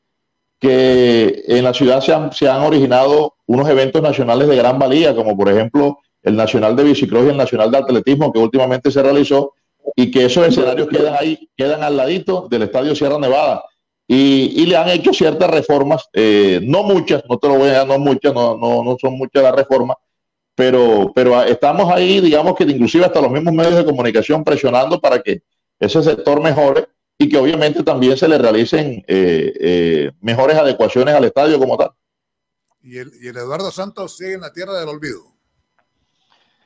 [0.65, 5.15] que en la ciudad se han, se han originado unos eventos nacionales de gran valía,
[5.15, 9.03] como por ejemplo el Nacional de Bicicross y el Nacional de Atletismo, que últimamente se
[9.03, 9.53] realizó,
[9.95, 13.63] y que esos escenarios quedan ahí, quedan al ladito del Estadio Sierra Nevada.
[14.09, 17.73] Y, y le han hecho ciertas reformas, eh, no muchas, no te lo voy a
[17.73, 19.99] dar, no muchas, no, no, no son muchas las reformas,
[20.55, 25.21] pero, pero estamos ahí, digamos que inclusive hasta los mismos medios de comunicación presionando para
[25.21, 25.43] que
[25.79, 26.87] ese sector mejore
[27.19, 31.91] y que obviamente también se le realicen eh, eh, mejores adecuaciones al estadio como tal.
[32.83, 35.23] ¿Y el, y el Eduardo Santos sigue en la tierra del olvido.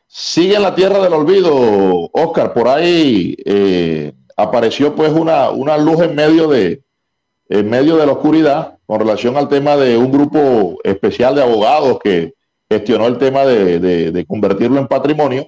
[0.07, 2.55] Sigue en la tierra del olvido, Oscar.
[2.55, 6.83] Por ahí eh, apareció pues una, una luz en medio, de,
[7.49, 11.99] en medio de la oscuridad con relación al tema de un grupo especial de abogados
[12.03, 12.35] que
[12.71, 15.47] gestionó el tema de, de, de convertirlo en patrimonio.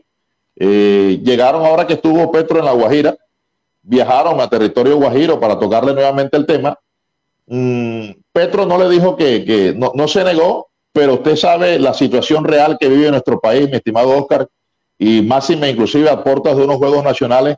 [0.57, 3.17] Eh, llegaron ahora que estuvo Petro en La Guajira,
[3.83, 6.79] viajaron a territorio guajiro para tocarle nuevamente el tema.
[7.47, 11.95] Mm, Petro no le dijo que, que no, no, se negó, pero usted sabe la
[11.95, 14.49] situación real que vive nuestro país, mi estimado Oscar,
[14.99, 17.57] y máxime inclusive a puertas de unos Juegos Nacionales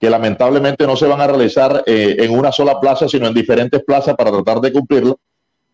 [0.00, 3.82] que lamentablemente no se van a realizar eh, en una sola plaza, sino en diferentes
[3.84, 5.18] plazas para tratar de cumplirlo.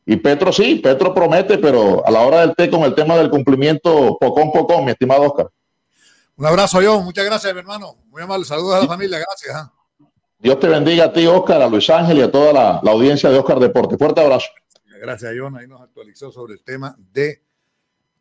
[0.06, 3.30] Y Petro sí, Petro promete, pero a la hora del té con el tema del
[3.30, 5.50] cumplimiento, pocón, pocón, mi estimado Oscar.
[6.36, 7.00] Un abrazo, yo.
[7.00, 7.96] Muchas gracias, mi hermano.
[8.10, 8.44] Muy amable.
[8.44, 9.18] Saludos a la familia.
[9.18, 9.70] Gracias.
[10.44, 13.30] Dios te bendiga a ti, Oscar, a Luis Ángel y a toda la, la audiencia
[13.30, 13.96] de Oscar Deporte.
[13.96, 14.48] Fuerte abrazo.
[15.00, 15.56] Gracias, John.
[15.56, 17.40] Ahí nos actualizó sobre el tema de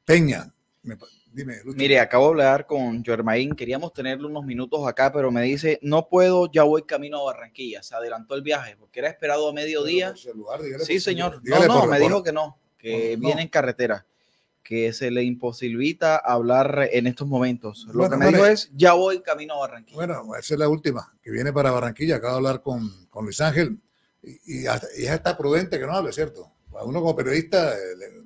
[0.05, 0.49] Peña.
[0.83, 0.95] Me,
[1.33, 1.77] dime, Lucho.
[1.77, 3.53] Mire, acabo de hablar con Germain.
[3.53, 7.83] Queríamos tenerle unos minutos acá, pero me dice, no puedo, ya voy camino a Barranquilla.
[7.83, 10.15] Se adelantó el viaje porque era esperado a mediodía.
[10.15, 11.41] Celular, sí, señor.
[11.41, 14.05] Dígale no, no, me dijo que no, que no, viene en carretera
[14.63, 17.85] que se le imposibilita hablar en estos momentos.
[17.87, 19.95] Lo bueno, que me bueno, dijo es, ya voy camino a Barranquilla.
[19.95, 22.15] Bueno, esa es la última, que viene para Barranquilla.
[22.15, 23.77] Acabo de hablar con, con Luis Ángel
[24.21, 26.49] y, y, hasta, y está prudente que no hable, ¿cierto?
[26.77, 27.79] A uno como periodista, eh,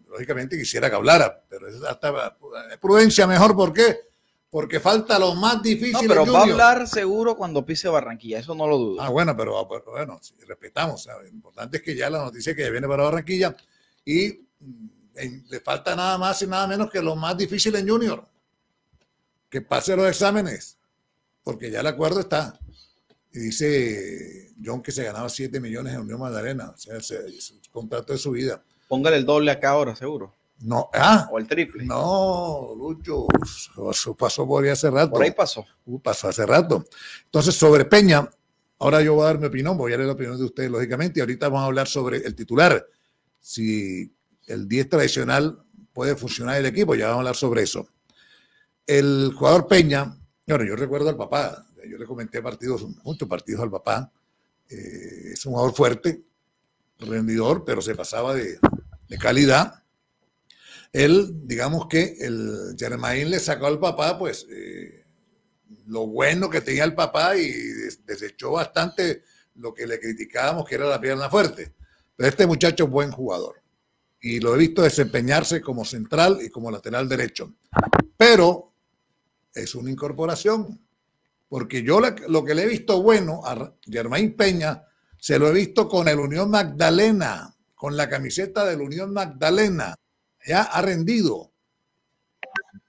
[0.09, 2.37] lógicamente quisiera que hablara, pero es hasta
[2.79, 4.07] prudencia mejor, ¿por qué?
[4.49, 5.93] Porque falta lo más difícil.
[5.93, 9.01] No, pero va a hablar seguro cuando pise Barranquilla, eso no lo dudo.
[9.01, 11.03] Ah, bueno, pero bueno, sí, respetamos.
[11.03, 11.29] ¿sabes?
[11.29, 13.55] Lo importante es que ya la noticia que ya viene para Barranquilla
[14.05, 14.47] y
[15.17, 18.23] en, le falta nada más y nada menos que lo más difícil en Junior,
[19.49, 20.77] que pase los exámenes,
[21.43, 22.59] porque ya el acuerdo está.
[23.33, 27.69] Y dice John que se ganaba 7 millones en Unión Magdalena, o sea, el, el
[27.71, 28.63] contrato de su vida.
[28.87, 30.33] Póngale el doble acá ahora, seguro.
[30.59, 31.85] No, ah, o el triple.
[31.85, 33.27] No, Lucho,
[33.91, 35.11] eso pasó por ahí hace rato.
[35.11, 35.65] Por ahí pasó.
[35.85, 36.83] Uh, pasó hace rato.
[37.25, 38.27] Entonces, sobre Peña,
[38.79, 41.19] ahora yo voy a dar mi opinión, voy a leer la opinión de ustedes, lógicamente,
[41.19, 42.87] y ahorita vamos a hablar sobre el titular.
[43.39, 44.11] Si
[44.47, 45.61] el 10 tradicional
[45.93, 47.87] puede funcionar el equipo, ya vamos a hablar sobre eso.
[48.85, 53.69] El jugador Peña, bueno, yo recuerdo al papá, yo le comenté partidos, muchos partidos al
[53.71, 54.11] papá,
[54.69, 56.23] eh, es un jugador fuerte,
[56.99, 58.59] rendidor, pero se pasaba de,
[59.19, 59.83] calidad.
[60.93, 65.03] Él, digamos que el Germain le sacó al papá, pues, eh,
[65.85, 69.23] lo bueno que tenía el papá y des- desechó bastante
[69.55, 71.73] lo que le criticábamos, que era la pierna fuerte.
[72.15, 73.55] Pero este muchacho es buen jugador
[74.19, 77.53] y lo he visto desempeñarse como central y como lateral derecho.
[78.15, 78.73] Pero
[79.53, 80.79] es una incorporación,
[81.49, 84.83] porque yo lo que le he visto bueno a Germain Peña,
[85.19, 89.95] se lo he visto con el Unión Magdalena, con la camiseta del Unión Magdalena.
[90.45, 91.51] Ya ha rendido.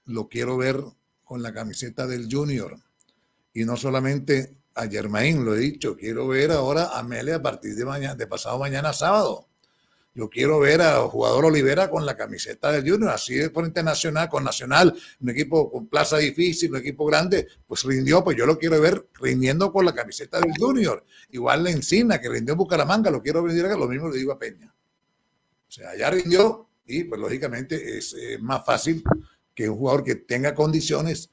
[0.05, 0.81] Lo quiero ver
[1.23, 2.77] con la camiseta del Junior.
[3.53, 7.75] Y no solamente a Germain, lo he dicho, quiero ver ahora a Mele a partir
[7.75, 9.48] de mañana, de pasado mañana sábado.
[10.19, 14.27] Yo quiero ver al jugador Olivera con la camiseta del Junior, así de por internacional,
[14.27, 18.59] con Nacional, un equipo con plaza difícil, un equipo grande, pues rindió, pues yo lo
[18.59, 21.05] quiero ver rindiendo con la camiseta del Junior.
[21.29, 24.37] Igual la Encina, que rindió en Bucaramanga, lo quiero ver, lo mismo le digo a
[24.37, 24.75] Peña.
[25.69, 29.01] O sea, ya rindió y pues lógicamente es más fácil
[29.55, 31.29] que un jugador que tenga condiciones,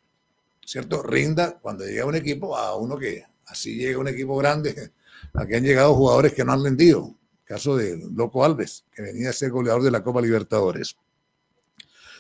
[0.65, 1.03] ¿cierto?
[1.03, 4.93] Rinda cuando llega a un equipo a uno que así llega un equipo grande.
[5.35, 7.16] Aquí han llegado jugadores que no han rendido.
[7.47, 10.97] Caso de Loco Alves, que venía a ser goleador de la Copa Libertadores.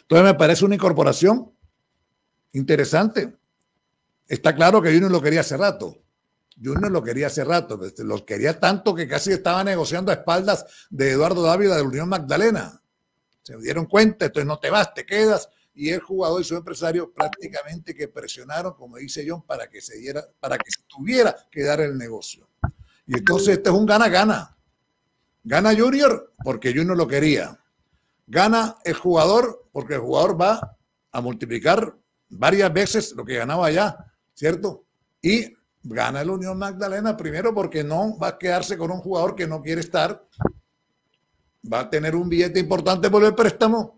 [0.03, 1.53] Entonces me parece una incorporación
[2.53, 3.35] interesante.
[4.29, 5.99] Está claro que Junior lo quería hace rato.
[6.63, 7.85] Junior lo quería hace rato.
[7.85, 11.89] este, Lo quería tanto que casi estaba negociando a espaldas de Eduardo Dávila de la
[11.89, 12.81] Unión Magdalena.
[13.43, 15.49] Se dieron cuenta, entonces no te vas, te quedas.
[15.75, 19.99] Y el jugador y su empresario prácticamente que presionaron, como dice John, para que se
[19.99, 22.49] diera, para que se tuviera que dar el negocio.
[23.07, 24.56] Y entonces este es un gana-gana.
[25.49, 27.57] Gana Junior porque Junior lo quería.
[28.27, 30.77] Gana el jugador porque el jugador va
[31.13, 31.97] a multiplicar
[32.29, 33.97] varias veces lo que ganaba allá,
[34.35, 34.85] ¿cierto?
[35.23, 35.55] Y
[35.85, 39.63] gana el Unión Magdalena primero porque no va a quedarse con un jugador que no
[39.63, 40.27] quiere estar.
[41.73, 43.96] Va a tener un billete importante por el préstamo.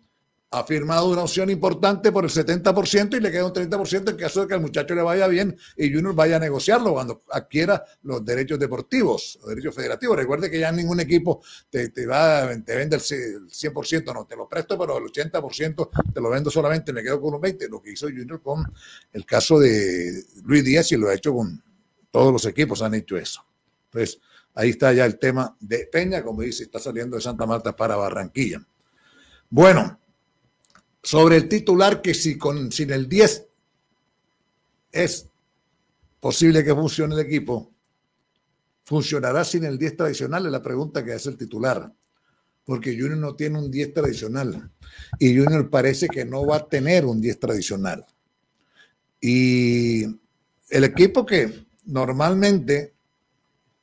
[0.50, 4.40] Ha firmado una opción importante por el 70% y le queda un 30% en caso
[4.40, 8.24] de que al muchacho le vaya bien y Junior vaya a negociarlo cuando adquiera los
[8.24, 10.16] derechos deportivos, los derechos federativos.
[10.16, 14.48] Recuerde que ya ningún equipo te, te va, te vende el 100%, no, te lo
[14.48, 17.92] presto, pero el 80% te lo vendo solamente, me quedo con un 20%, lo que
[17.92, 18.64] hizo Junior con
[19.12, 21.62] el caso de Luis Díaz y lo ha hecho con
[22.10, 23.44] todos los equipos, han hecho eso.
[23.86, 24.20] Entonces,
[24.54, 27.96] ahí está ya el tema de Peña, como dice, está saliendo de Santa Marta para
[27.96, 28.60] Barranquilla.
[29.50, 29.98] Bueno,
[31.02, 33.46] sobre el titular que si con sin el 10
[34.92, 35.26] es
[36.20, 37.70] posible que funcione el equipo,
[38.84, 41.92] funcionará sin el 10 tradicional, es la pregunta que hace el titular,
[42.64, 44.70] porque Junior no tiene un 10 tradicional.
[45.18, 48.04] Y Junior parece que no va a tener un 10 tradicional.
[49.20, 52.94] Y el equipo que normalmente,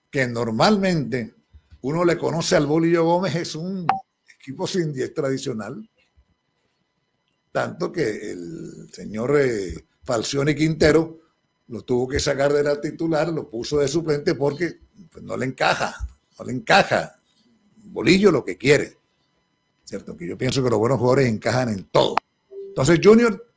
[0.10, 1.34] que normalmente
[1.82, 3.86] uno le conoce al Bolillo Gómez es un
[4.40, 5.88] equipo sin 10 tradicional
[7.56, 11.22] tanto que el señor eh, Falcione Quintero
[11.70, 15.46] lo tuvo que sacar de la titular, lo puso de suplente porque pues, no le
[15.46, 16.06] encaja,
[16.38, 17.18] no le encaja.
[17.78, 18.98] Bolillo lo que quiere,
[19.86, 20.18] ¿cierto?
[20.18, 22.18] Que yo pienso que los buenos jugadores encajan en todo.
[22.68, 23.50] Entonces, Junior,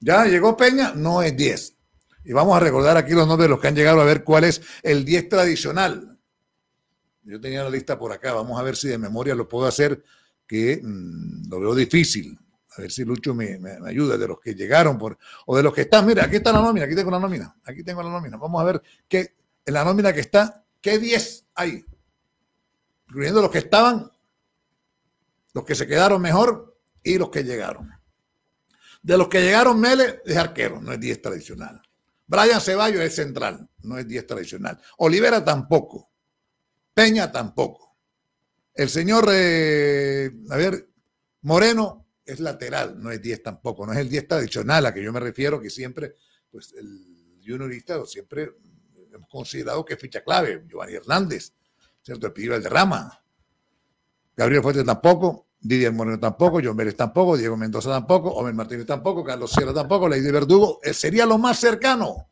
[0.00, 1.74] ya llegó Peña, no es 10.
[2.24, 4.42] Y vamos a recordar aquí los nombres de los que han llegado a ver cuál
[4.42, 6.18] es el 10 tradicional.
[7.22, 10.02] Yo tenía la lista por acá, vamos a ver si de memoria lo puedo hacer,
[10.44, 12.36] que mmm, lo veo difícil.
[12.78, 15.80] A ver si Lucho me, ayuda, de los que llegaron por, o de los que
[15.80, 16.06] están.
[16.06, 18.36] Mira, aquí está la nómina, aquí tengo la nómina, aquí tengo la nómina.
[18.36, 19.34] Vamos a ver qué,
[19.66, 21.84] en la nómina que está, qué 10 hay.
[23.08, 24.12] Incluyendo los que estaban,
[25.54, 27.90] los que se quedaron mejor y los que llegaron.
[29.02, 31.82] De los que llegaron, Mele es arquero, no es 10 tradicional.
[32.28, 34.80] Brian Ceballos es central, no es 10 tradicional.
[34.98, 36.12] Olivera tampoco.
[36.94, 37.96] Peña tampoco.
[38.72, 40.88] El señor, eh, a ver,
[41.42, 45.12] Moreno es lateral, no es 10 tampoco, no es el 10 tradicional a que yo
[45.12, 46.14] me refiero, que siempre,
[46.50, 48.52] pues el juniorista siempre
[49.12, 51.54] hemos considerado que es ficha clave, Giovanni Hernández,
[52.02, 52.26] ¿cierto?
[52.26, 53.24] El Pidió el derrama.
[54.36, 59.24] Gabriel Fuentes tampoco, Didier Moreno tampoco, John Vélez tampoco, Diego Mendoza tampoco, Omer Martínez tampoco,
[59.24, 62.28] Carlos Sierra tampoco, Lady Verdugo, eh, sería lo más cercano,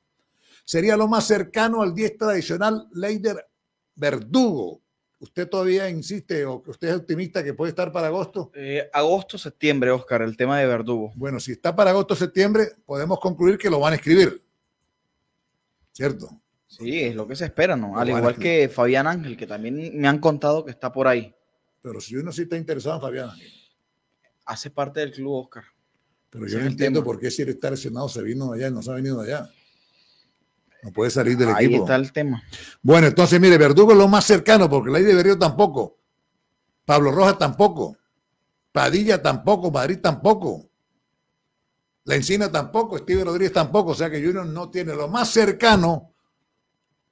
[0.64, 3.48] sería lo más cercano al 10 tradicional Leider
[3.94, 4.82] Verdugo,
[5.18, 8.50] ¿Usted todavía insiste o que usted es optimista que puede estar para agosto?
[8.54, 11.12] Eh, agosto, septiembre, Oscar, el tema de Verdugo.
[11.14, 14.42] Bueno, si está para agosto, septiembre, podemos concluir que lo van a escribir.
[15.92, 16.28] ¿Cierto?
[16.66, 17.94] Sí, es lo que se espera, ¿no?
[17.94, 21.34] Lo Al igual que Fabián Ángel, que también me han contado que está por ahí.
[21.80, 23.52] Pero si uno sí está interesado en Fabián Ángel.
[24.44, 25.64] Hace parte del club, Oscar.
[26.28, 28.82] Pero yo no entiendo por qué si él está lesionado se vino allá y no
[28.82, 29.48] se ha venido allá.
[30.82, 31.82] No puede salir del Ahí equipo.
[31.82, 32.42] está el tema.
[32.82, 35.98] Bueno, entonces, mire, Verdugo es lo más cercano, porque Ley de Berrío tampoco.
[36.84, 37.96] Pablo Rojas tampoco.
[38.72, 39.70] Padilla tampoco.
[39.70, 40.70] Madrid tampoco.
[42.04, 42.98] La Encina tampoco.
[42.98, 43.90] Steve Rodríguez tampoco.
[43.90, 46.12] O sea que Junior no tiene lo más cercano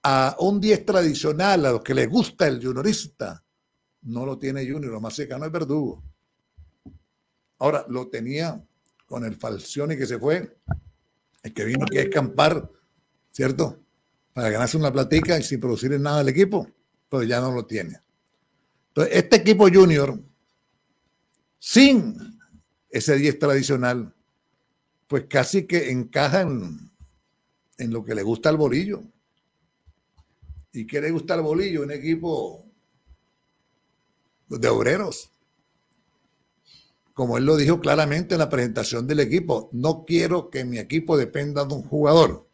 [0.05, 3.43] a un 10 tradicional, a los que les gusta el juniorista.
[4.03, 4.93] No lo tiene Junior.
[4.93, 6.05] Lo más cercano es Verdugo.
[7.59, 8.63] Ahora, lo tenía
[9.07, 10.59] con el Falcioni que se fue,
[11.43, 12.71] el que vino aquí a escampar,
[13.35, 13.79] ¿cierto?
[14.33, 16.67] Para ganarse una platica y sin producir nada al equipo,
[17.09, 18.01] pero ya no lo tiene.
[18.89, 20.19] Entonces, este equipo junior,
[21.59, 22.17] sin
[22.89, 24.15] ese 10 tradicional,
[25.09, 26.91] pues casi que encaja en,
[27.79, 29.03] en lo que le gusta al bolillo.
[30.73, 31.83] ¿Y qué le gusta al bolillo?
[31.83, 32.65] Un equipo
[34.49, 35.31] de obreros
[37.15, 41.17] como él lo dijo claramente en la presentación del equipo, no quiero que mi equipo
[41.17, 42.49] dependa de un jugador.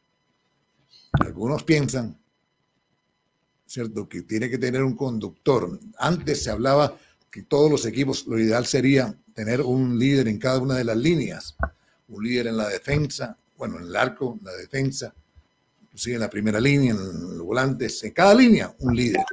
[1.13, 2.19] Algunos piensan,
[3.67, 5.79] ¿cierto?, que tiene que tener un conductor.
[5.99, 6.97] Antes se hablaba
[7.31, 10.97] que todos los equipos, lo ideal sería tener un líder en cada una de las
[10.97, 11.57] líneas,
[12.09, 15.15] un líder en la defensa, bueno, en el arco, en la defensa,
[15.83, 19.25] inclusive en la primera línea, en los volantes, en cada línea, un líder.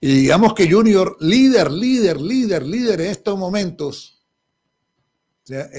[0.00, 4.20] Y digamos que Junior, líder, líder, líder, líder en estos momentos,
[5.44, 5.70] o sea,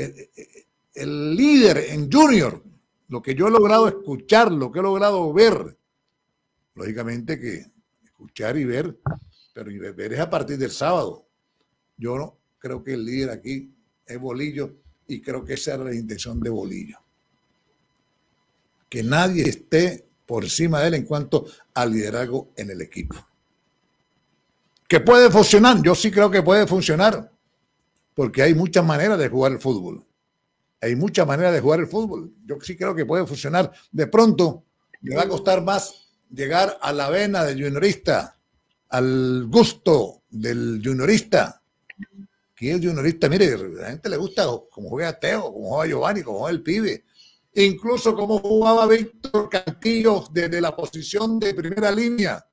[0.94, 2.64] el, líder en Junior,
[3.14, 5.78] lo que yo he logrado escuchar, lo que he logrado ver,
[6.74, 7.64] lógicamente que
[8.04, 8.98] escuchar y ver,
[9.54, 11.28] pero ver es a partir del sábado.
[11.96, 13.72] Yo no creo que el líder aquí
[14.08, 16.98] es Bolillo y creo que esa era la intención de Bolillo.
[18.90, 21.46] Que nadie esté por encima de él en cuanto
[21.76, 23.16] al liderazgo en el equipo
[24.88, 25.84] que puede funcionar.
[25.84, 27.32] Yo sí creo que puede funcionar,
[28.16, 30.04] porque hay muchas maneras de jugar el fútbol.
[30.84, 32.34] Hay muchas maneras de jugar el fútbol.
[32.46, 33.72] Yo sí creo que puede funcionar.
[33.90, 34.66] De pronto,
[35.02, 38.38] me va a costar más llegar a la vena del juniorista,
[38.90, 41.62] al gusto del juniorista.
[42.54, 43.30] ¿Quién es el juniorista?
[43.30, 47.06] Mire, la gente le gusta cómo juega Teo, cómo juega Giovanni, cómo juega el pibe.
[47.54, 52.46] Incluso cómo jugaba Víctor Cantillo desde la posición de primera línea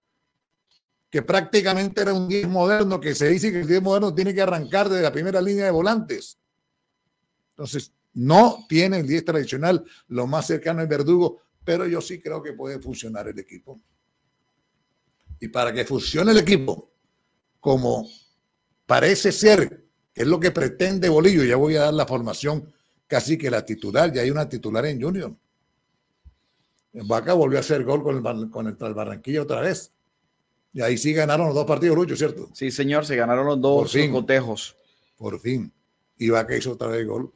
[1.10, 4.42] que prácticamente era un 10 moderno, que se dice que el 10 moderno tiene que
[4.42, 6.38] arrancar de la primera línea de volantes.
[7.50, 12.42] Entonces, no tiene el 10 tradicional, lo más cercano es Verdugo, pero yo sí creo
[12.42, 13.80] que puede funcionar el equipo.
[15.38, 16.90] Y para que funcione el equipo,
[17.60, 18.08] como
[18.86, 22.72] parece ser, que es lo que pretende Bolillo, ya voy a dar la formación
[23.06, 25.34] casi que la titular, ya hay una titular en Junior.
[26.92, 29.92] Vaca volvió a hacer gol con el, con el Barranquilla otra vez.
[30.72, 32.48] Y ahí sí ganaron los dos partidos, Lucho, ¿cierto?
[32.52, 34.76] Sí, señor, se ganaron los dos fin, cotejos.
[35.16, 35.72] Por fin.
[36.16, 37.32] Y que hizo otra vez gol.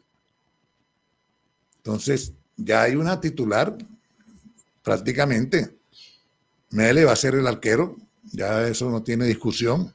[1.84, 3.76] Entonces, ya hay una titular
[4.82, 5.76] prácticamente.
[6.70, 7.96] Mele va a ser el arquero,
[8.32, 9.94] ya eso no tiene discusión.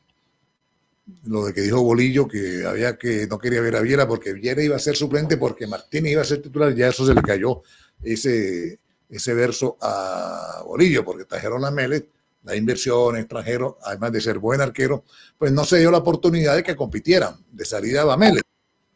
[1.23, 4.61] Lo de que dijo Bolillo que había que no quería ver a Viera porque Viera
[4.61, 7.63] iba a ser suplente porque Martínez iba a ser titular, ya eso se le cayó
[8.03, 8.79] ese,
[9.09, 12.07] ese verso a Bolillo porque trajeron a Mele
[12.43, 15.03] la inversión extranjero, además de ser buen arquero,
[15.37, 18.41] pues no se dio la oportunidad de que compitieran de salida a Bamele.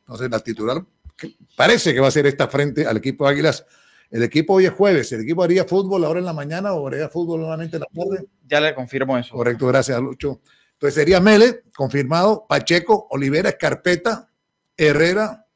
[0.01, 0.83] Entonces, la titular
[1.55, 3.65] parece que va a ser esta frente al equipo de Águilas.
[4.09, 7.09] El equipo hoy es jueves, el equipo haría fútbol ahora en la mañana o haría
[7.09, 8.27] fútbol nuevamente en la tarde.
[8.45, 9.35] Ya le confirmo eso.
[9.35, 10.41] Correcto, gracias, Lucho.
[10.73, 14.29] Entonces sería Mele, confirmado, Pacheco, Olivera, Escarpeta,
[14.77, 15.47] Herrera,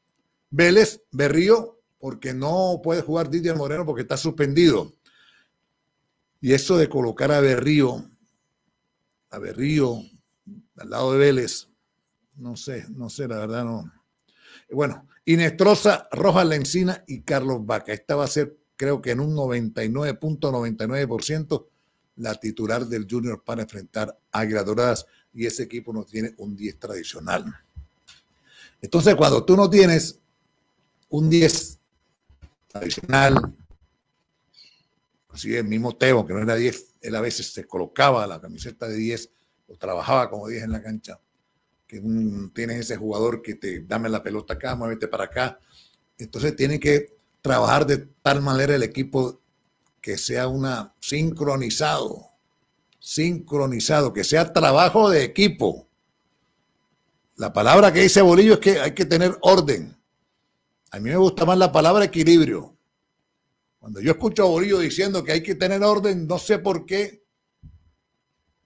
[0.50, 4.92] Vélez, Berrío, porque no puede jugar Didier Moreno porque está suspendido.
[6.40, 8.10] Y eso de colocar a Berrío,
[9.30, 10.00] a Berrío,
[10.76, 11.68] al lado de Vélez,
[12.36, 13.92] no sé, no sé, la verdad no.
[14.70, 17.92] Bueno, Inestrosa, Rojas Lencina y Carlos Vaca.
[17.92, 21.66] Esta va a ser, creo que en un 99.99%
[22.16, 26.78] la titular del Junior para enfrentar a Doradas y ese equipo no tiene un 10
[26.78, 27.44] tradicional.
[28.80, 30.18] Entonces, cuando tú no tienes
[31.10, 31.78] un 10
[32.68, 33.54] tradicional,
[35.38, 38.88] Así el mismo Teo, que no era 10, él a veces se colocaba la camiseta
[38.88, 39.30] de 10
[39.68, 41.20] o trabajaba como 10 en la cancha.
[41.88, 42.00] Que
[42.54, 45.58] tienes ese jugador que te dame la pelota acá, muévete para acá.
[46.18, 49.40] Entonces tiene que trabajar de tal manera el equipo
[50.00, 52.28] que sea una sincronizado,
[53.00, 55.88] sincronizado, que sea trabajo de equipo.
[57.36, 59.96] La palabra que dice Bolillo es que hay que tener orden.
[60.90, 62.76] A mí me gusta más la palabra equilibrio.
[63.78, 67.24] Cuando yo escucho a Bolillo diciendo que hay que tener orden, no sé por qué,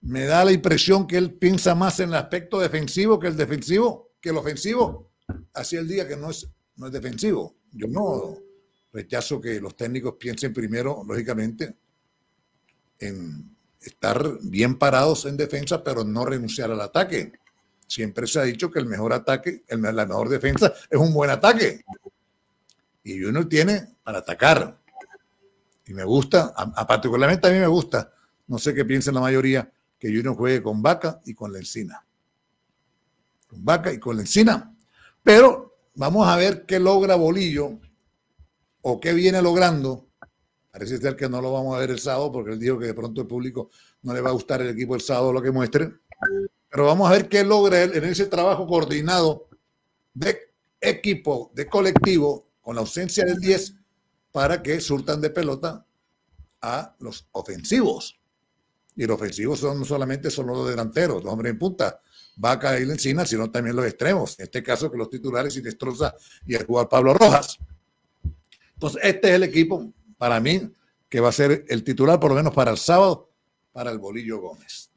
[0.03, 4.11] me da la impresión que él piensa más en el aspecto defensivo que el defensivo,
[4.19, 5.11] que el ofensivo.
[5.53, 7.55] Así el día que no es, no es defensivo.
[7.71, 8.37] Yo no
[8.91, 11.75] rechazo que los técnicos piensen primero, lógicamente,
[12.99, 17.33] en estar bien parados en defensa, pero no renunciar al ataque.
[17.87, 21.81] siempre se ha dicho que el mejor ataque, la mejor defensa es un buen ataque.
[23.03, 24.79] Y Junior tiene para atacar.
[25.85, 28.13] Y me gusta, a, a particularmente a mí me gusta,
[28.47, 29.69] no sé qué piensa la mayoría,
[30.03, 32.05] que Junior juegue con Vaca y con la Encina.
[33.47, 34.75] Con Vaca y con la Encina.
[35.23, 37.79] Pero vamos a ver qué logra Bolillo
[38.81, 40.09] o qué viene logrando.
[40.69, 42.93] Parece ser que no lo vamos a ver el sábado porque él dijo que de
[42.93, 43.69] pronto el público
[44.01, 45.93] no le va a gustar el equipo el sábado lo que muestre.
[46.69, 49.47] Pero vamos a ver qué logra él en ese trabajo coordinado
[50.13, 50.37] de
[50.81, 53.73] equipo, de colectivo, con la ausencia del 10,
[54.33, 55.85] para que surtan de pelota
[56.61, 58.19] a los ofensivos.
[58.95, 61.99] Y los ofensivos son no solamente son los delanteros, los hombres en punta,
[62.35, 64.39] Vaca y Encina, sino también los extremos.
[64.39, 66.15] En este caso, que los titulares y Destroza
[66.45, 67.57] y el jugador Pablo Rojas.
[68.73, 70.71] Entonces, este es el equipo, para mí,
[71.09, 73.29] que va a ser el titular, por lo menos para el sábado,
[73.71, 74.89] para el Bolillo Gómez.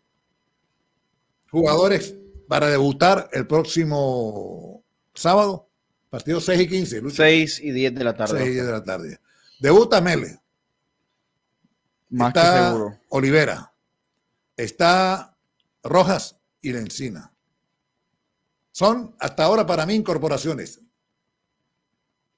[1.51, 2.15] Jugadores
[2.49, 4.85] para debutar el próximo
[5.15, 5.69] sábado,
[6.11, 7.01] partido 6 y 15.
[7.01, 7.17] Lucho.
[7.17, 8.39] 6 y 10 de la tarde.
[8.39, 9.21] 6 y 10 de la tarde.
[9.59, 10.41] Debuta Mele.
[12.11, 12.99] Más que está seguro.
[13.09, 13.73] Olivera.
[14.57, 15.37] Está
[15.83, 17.33] Rojas y la Encina.
[18.73, 20.81] Son hasta ahora para mí incorporaciones.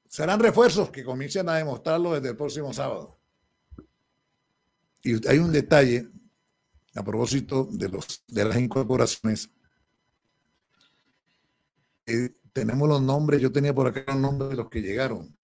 [0.09, 3.19] Serán refuerzos que comiencen a demostrarlo desde el próximo sábado.
[5.03, 6.09] Y hay un detalle
[6.95, 9.51] a propósito de, los, de las incorporaciones.
[12.07, 15.37] Eh, tenemos los nombres, yo tenía por acá los nombres de los que llegaron.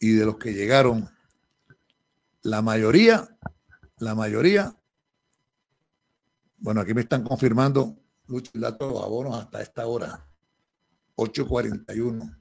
[0.00, 1.08] Y de los que llegaron,
[2.42, 3.36] la mayoría,
[3.98, 4.76] la mayoría,
[6.58, 7.96] bueno, aquí me están confirmando,
[8.26, 10.26] Lucho, el dato de los abonos hasta esta hora,
[11.16, 12.36] 8.41.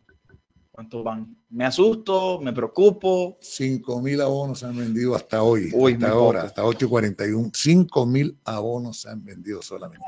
[0.71, 1.35] ¿Cuántos van?
[1.49, 3.37] Me asusto, me preocupo.
[3.41, 7.51] 5 mil abonos se han vendido hasta hoy, Uy, hasta ahora, hasta 8.41.
[7.51, 10.05] 5 mil abonos se han vendido solamente.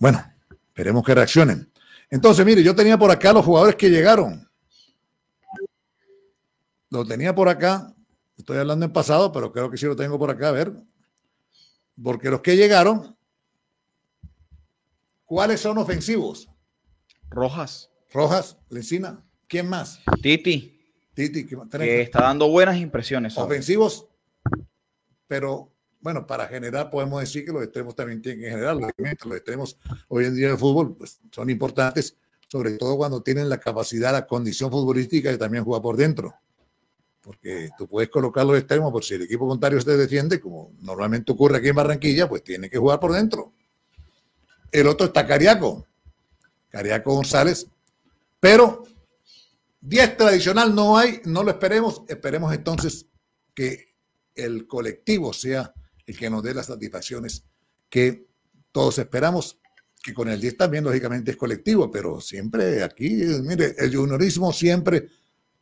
[0.00, 0.20] Bueno,
[0.50, 1.70] esperemos que reaccionen.
[2.10, 4.48] Entonces, mire, yo tenía por acá los jugadores que llegaron.
[6.90, 7.94] Lo tenía por acá,
[8.36, 10.72] estoy hablando en pasado, pero creo que sí lo tengo por acá, a ver.
[12.02, 13.16] Porque los que llegaron,
[15.24, 16.48] ¿cuáles son ofensivos?
[17.30, 17.90] Rojas.
[18.12, 20.00] Rojas, Lencina, ¿quién más?
[20.22, 20.78] Titi.
[21.14, 21.68] Titi, ¿qué más?
[21.68, 23.36] Que está dando buenas impresiones.
[23.36, 24.06] ofensivos,
[25.26, 28.92] pero bueno, para generar podemos decir que los extremos también tienen que generar, los
[29.36, 29.78] extremos
[30.08, 32.16] hoy en día de fútbol pues, son importantes,
[32.48, 36.34] sobre todo cuando tienen la capacidad, la condición futbolística de también jugar por dentro.
[37.26, 41.32] Porque tú puedes colocar los extremos, por si el equipo contrario se defiende, como normalmente
[41.32, 43.52] ocurre aquí en Barranquilla, pues tiene que jugar por dentro.
[44.70, 45.84] El otro está Cariaco,
[46.68, 47.66] Cariaco González,
[48.38, 48.84] pero
[49.80, 53.06] 10 tradicional no hay, no lo esperemos, esperemos entonces
[53.52, 53.96] que
[54.36, 55.74] el colectivo sea
[56.06, 57.42] el que nos dé las satisfacciones
[57.88, 58.28] que
[58.70, 59.58] todos esperamos,
[60.00, 65.08] que con el 10 también lógicamente es colectivo, pero siempre aquí, mire, el juniorismo siempre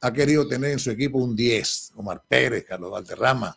[0.04, 3.56] ha querido tener en su equipo un 10, Omar Pérez, Carlos Valderrama,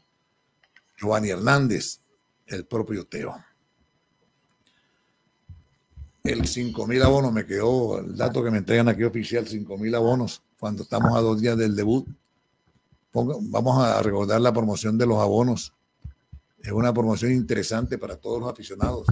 [0.97, 1.99] Giovanni Hernández,
[2.45, 3.35] el propio Teo.
[6.23, 10.83] El 5.000 abonos me quedó, el dato que me entregan aquí oficial, 5.000 abonos, cuando
[10.83, 12.07] estamos a dos días del debut.
[13.11, 15.73] Vamos a recordar la promoción de los abonos.
[16.59, 19.05] Es una promoción interesante para todos los aficionados.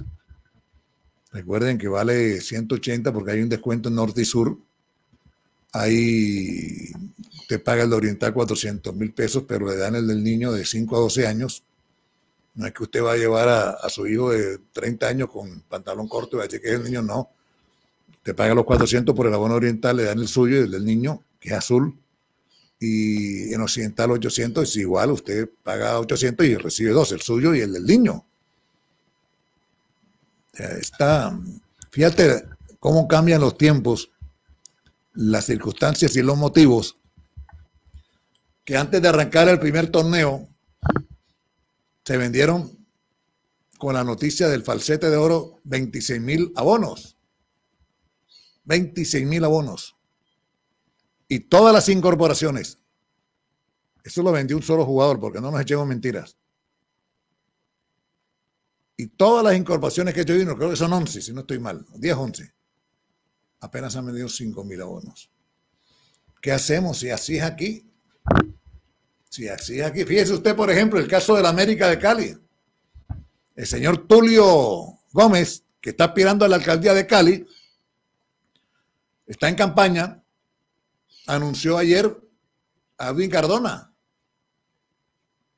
[1.32, 4.56] Recuerden que vale 180 porque hay un descuento en norte y sur.
[5.78, 6.90] Ahí
[7.48, 10.96] te paga el Oriental 400 mil pesos, pero le dan el del niño de 5
[10.96, 11.62] a 12 años.
[12.54, 16.08] No es que usted va a llevar a, su hijo de 30 años con pantalón
[16.08, 17.28] corto y va a decir que es el niño, no.
[18.22, 20.84] Te paga los 400 por el abono oriental, le dan el suyo y el del
[20.84, 21.94] niño, que es azul.
[22.80, 27.60] Y en occidental 800 es igual, usted paga 800 y recibe dos, el suyo y
[27.60, 28.24] el del niño.
[30.54, 31.38] Está,
[31.90, 32.44] fíjate
[32.80, 34.10] cómo cambian los tiempos,
[35.16, 36.98] las circunstancias y los motivos,
[38.64, 40.48] que antes de arrancar el primer torneo,
[42.04, 42.86] se vendieron
[43.78, 47.16] con la noticia del falsete de oro 26 mil abonos.
[48.64, 49.96] 26 mil abonos.
[51.28, 52.78] Y todas las incorporaciones.
[54.04, 56.36] Eso lo vendió un solo jugador, porque no nos echemos mentiras.
[58.96, 61.84] Y todas las incorporaciones que yo vino, creo que son 11, si no estoy mal,
[61.94, 62.55] 10, 11.
[63.66, 65.28] Apenas han vendido 5 mil abonos.
[66.40, 67.90] ¿Qué hacemos si así es aquí?
[69.28, 70.04] Si así es aquí.
[70.04, 72.38] Fíjese usted, por ejemplo, el caso de la América de Cali.
[73.56, 77.44] El señor Tulio Gómez, que está aspirando a la alcaldía de Cali,
[79.26, 80.22] está en campaña,
[81.26, 82.16] anunció ayer
[82.98, 83.92] a Edwin Cardona.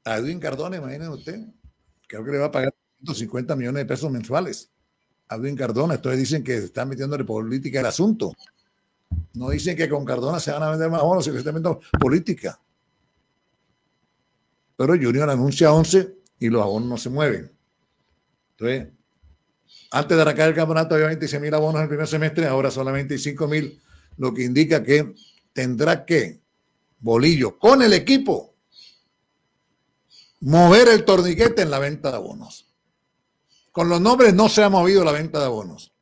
[0.04, 1.40] A Edwin Cardona, imagínense usted,
[2.06, 4.70] creo que le va a pagar 150 millones de pesos mensuales.
[5.28, 5.94] Alvin Cardona.
[5.94, 8.32] Entonces dicen que están metiéndole política el asunto.
[9.34, 11.80] No dicen que con Cardona se van a vender más bonos, sino que están metiendo
[11.98, 12.60] política.
[14.76, 17.50] Pero Junior anuncia 11 y los abonos no se mueven.
[18.52, 18.92] Entonces,
[19.90, 23.14] antes de arrancar el campeonato había 26 mil abonos en el primer semestre, ahora solamente
[23.14, 23.80] 25 mil,
[24.16, 25.14] lo que indica que
[25.52, 26.40] tendrá que
[27.00, 28.54] Bolillo con el equipo
[30.40, 32.67] mover el torniquete en la venta de abonos.
[33.78, 35.92] Con los nombres no se ha movido la venta de abonos.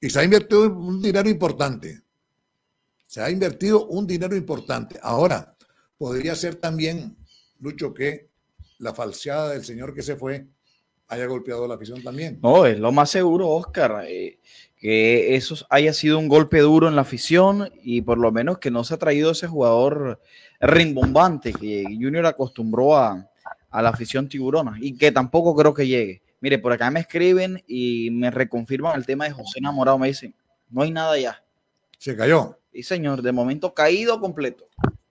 [0.00, 2.02] Y se ha invertido un dinero importante.
[3.08, 4.96] Se ha invertido un dinero importante.
[5.02, 5.56] Ahora,
[5.98, 7.16] podría ser también,
[7.58, 8.28] Lucho, que
[8.78, 10.46] la falseada del señor que se fue
[11.08, 12.38] haya golpeado la afición también.
[12.40, 14.38] No, es lo más seguro, Oscar, eh,
[14.76, 18.70] que eso haya sido un golpe duro en la afición y por lo menos que
[18.70, 20.20] no se ha traído ese jugador
[20.60, 23.28] rimbombante que Junior acostumbró a,
[23.70, 26.22] a la afición tiburona y que tampoco creo que llegue.
[26.40, 29.98] Mire, por acá me escriben y me reconfirman el tema de José Enamorado.
[29.98, 30.34] Me dicen,
[30.70, 31.44] no hay nada ya.
[31.98, 32.58] Se cayó.
[32.72, 34.66] Y señor, de momento caído completo.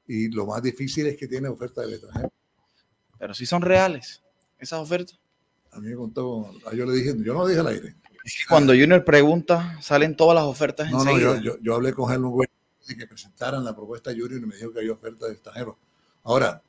[0.08, 2.34] Y lo más difícil es que tiene oferta del extranjero.
[3.20, 4.24] Pero sí son reales
[4.58, 5.20] esas ofertas.
[5.72, 7.96] A mí me contó, yo le dije, yo no dije al aire.
[8.48, 12.48] Cuando Junior pregunta, salen todas las ofertas no, No, yo, yo, yo, hablé con él
[12.88, 15.78] de que presentaran la propuesta de Junior y me dijo que había oferta del extranjero.
[16.24, 16.62] Ahora,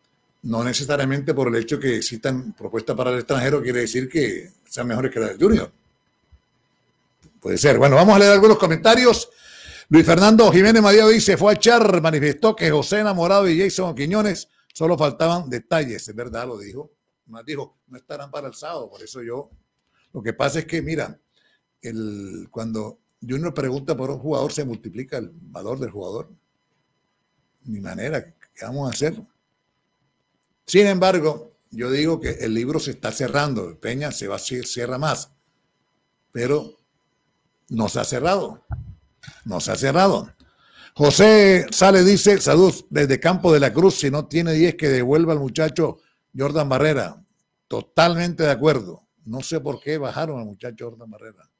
[0.43, 4.87] no necesariamente por el hecho que existan propuestas para el extranjero quiere decir que sean
[4.87, 5.71] mejores que las del Junior.
[7.41, 7.79] Puede ser.
[7.79, 9.31] Bueno, vamos a leer algunos comentarios.
[9.89, 14.49] Luis Fernando Jiménez Madío dice, fue a echar, manifestó que José Enamorado y Jason Quiñones
[14.73, 16.09] solo faltaban detalles.
[16.09, 16.91] Es verdad, lo dijo.
[17.27, 18.89] Más dijo, no estarán para el sábado.
[18.89, 19.51] Por eso yo,
[20.13, 21.19] lo que pasa es que, mira,
[21.83, 26.31] el, cuando Junior pregunta por un jugador, se multiplica el valor del jugador.
[27.65, 28.25] Ni manera,
[28.55, 29.21] ¿qué vamos a hacer?
[30.71, 34.99] Sin embargo, yo digo que el libro se está cerrando, Peña se va a cierra
[34.99, 35.33] más,
[36.31, 36.77] pero
[37.71, 38.65] no se ha cerrado,
[39.45, 40.33] no se ha cerrado.
[40.95, 45.33] José Sale dice, saludos desde Campo de la Cruz, si no tiene 10 que devuelva
[45.33, 45.99] al muchacho
[46.39, 47.21] Jordan Barrera.
[47.67, 49.09] Totalmente de acuerdo.
[49.25, 51.51] No sé por qué bajaron al muchacho Jordan Barrera.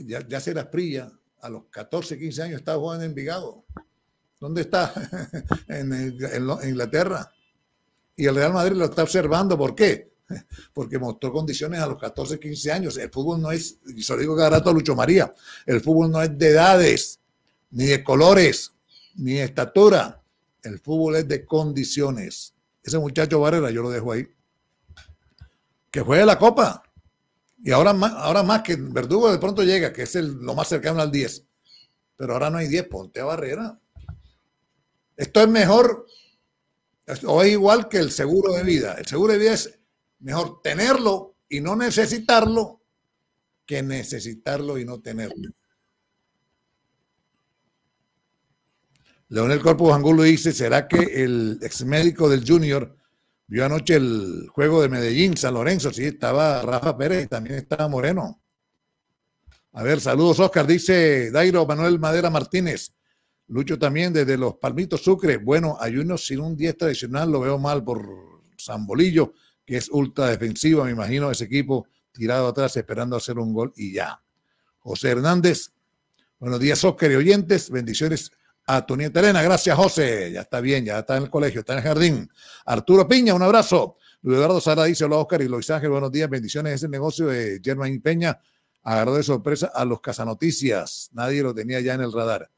[0.00, 1.10] Ya, ya se las prilla,
[1.40, 3.64] a los 14, 15 años estaba jugando en Envigado.
[4.40, 4.92] ¿Dónde está?
[5.68, 6.16] en,
[6.64, 7.30] Inglaterra.
[8.16, 9.58] Y el Real Madrid lo está observando.
[9.58, 10.12] ¿Por qué?
[10.72, 12.96] Porque mostró condiciones a los 14, 15 años.
[12.96, 15.32] El fútbol no es, y se lo digo cada rato a Lucho María,
[15.66, 17.20] el fútbol no es de edades,
[17.70, 18.72] ni de colores,
[19.16, 20.22] ni de estatura.
[20.62, 22.54] El fútbol es de condiciones.
[22.82, 24.28] Ese muchacho Barrera, yo lo dejo ahí.
[25.90, 26.82] Que juegue la copa.
[27.62, 30.68] Y ahora más, ahora más que Verdugo de pronto llega, que es el, lo más
[30.68, 31.44] cercano al 10.
[32.16, 33.78] Pero ahora no hay 10, ponte a Barrera.
[35.18, 36.06] Esto es mejor
[37.26, 38.94] o es igual que el seguro de vida.
[38.94, 39.80] El seguro de vida es
[40.20, 42.80] mejor tenerlo y no necesitarlo
[43.66, 45.50] que necesitarlo y no tenerlo.
[49.28, 52.96] Leonel Corpus Angulo dice, ¿será que el ex médico del Junior
[53.48, 55.92] vio anoche el juego de Medellín, San Lorenzo?
[55.92, 58.40] Sí, estaba Rafa Pérez también estaba Moreno.
[59.72, 62.94] A ver, saludos Oscar, dice Dairo Manuel Madera Martínez.
[63.48, 65.38] Lucho también desde los Palmitos Sucre.
[65.38, 68.06] Bueno, hay uno sin un 10 tradicional, lo veo mal por
[68.80, 69.32] Bolillo,
[69.64, 73.94] que es ultra defensivo, me imagino, ese equipo tirado atrás esperando hacer un gol y
[73.94, 74.20] ya.
[74.80, 75.72] José Hernández,
[76.38, 78.30] buenos días, Oscar y oyentes, bendiciones
[78.66, 81.78] a Tonieta Elena, gracias José, ya está bien, ya está en el colegio, está en
[81.78, 82.30] el jardín.
[82.66, 83.96] Arturo Piña, un abrazo.
[84.20, 87.60] Luis Eduardo Sara dice, hola Oscar y Luis Ángel, buenos días, bendiciones, ese negocio de
[87.64, 88.38] Germain Peña
[88.82, 92.50] agarró de sorpresa a los Casanoticias, nadie lo tenía ya en el radar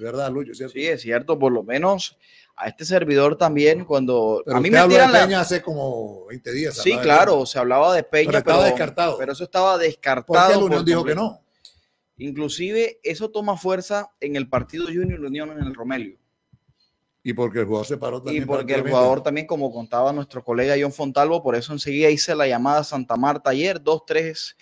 [0.00, 0.72] verdad, Lucho, ¿cierto?
[0.72, 2.16] Sí, es cierto, por lo menos
[2.58, 6.76] a este servidor también cuando a mí me tiran la Peña hace como 20 días.
[6.76, 9.18] Sí, claro, se hablaba de Peña, pero, estaba descartado.
[9.18, 10.60] Pero eso estaba descartado.
[10.60, 11.40] Porque Unión dijo que no.
[12.16, 16.18] Inclusive eso toma fuerza en el partido Junior Unión en el Romelio.
[17.22, 18.42] Y porque el jugador se paró también.
[18.42, 22.34] Y porque el jugador también, como contaba nuestro colega John Fontalvo, por eso enseguida hice
[22.34, 24.56] la llamada a Santa Marta ayer, dos, tres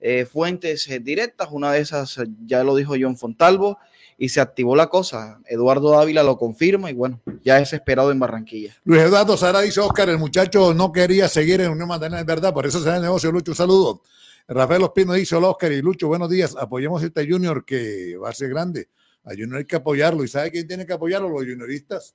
[0.00, 3.78] eh, fuentes eh, directas, una de esas ya lo dijo John Fontalvo,
[4.22, 5.40] y se activó la cosa.
[5.46, 8.72] Eduardo Dávila lo confirma y bueno, ya es esperado en Barranquilla.
[8.84, 12.54] Luis Eduardo Sara dice, Oscar, el muchacho no quería seguir en Unión Magdalena, es verdad,
[12.54, 14.02] por eso se da el negocio, Lucho, un saludo.
[14.46, 18.30] Rafael Ospino dice, hola Oscar y Lucho, buenos días, apoyemos a este Junior que va
[18.30, 18.90] a ser grande.
[19.24, 20.22] A Junior hay que apoyarlo.
[20.22, 21.28] ¿Y sabe quién tiene que apoyarlo?
[21.28, 22.14] Los junioristas.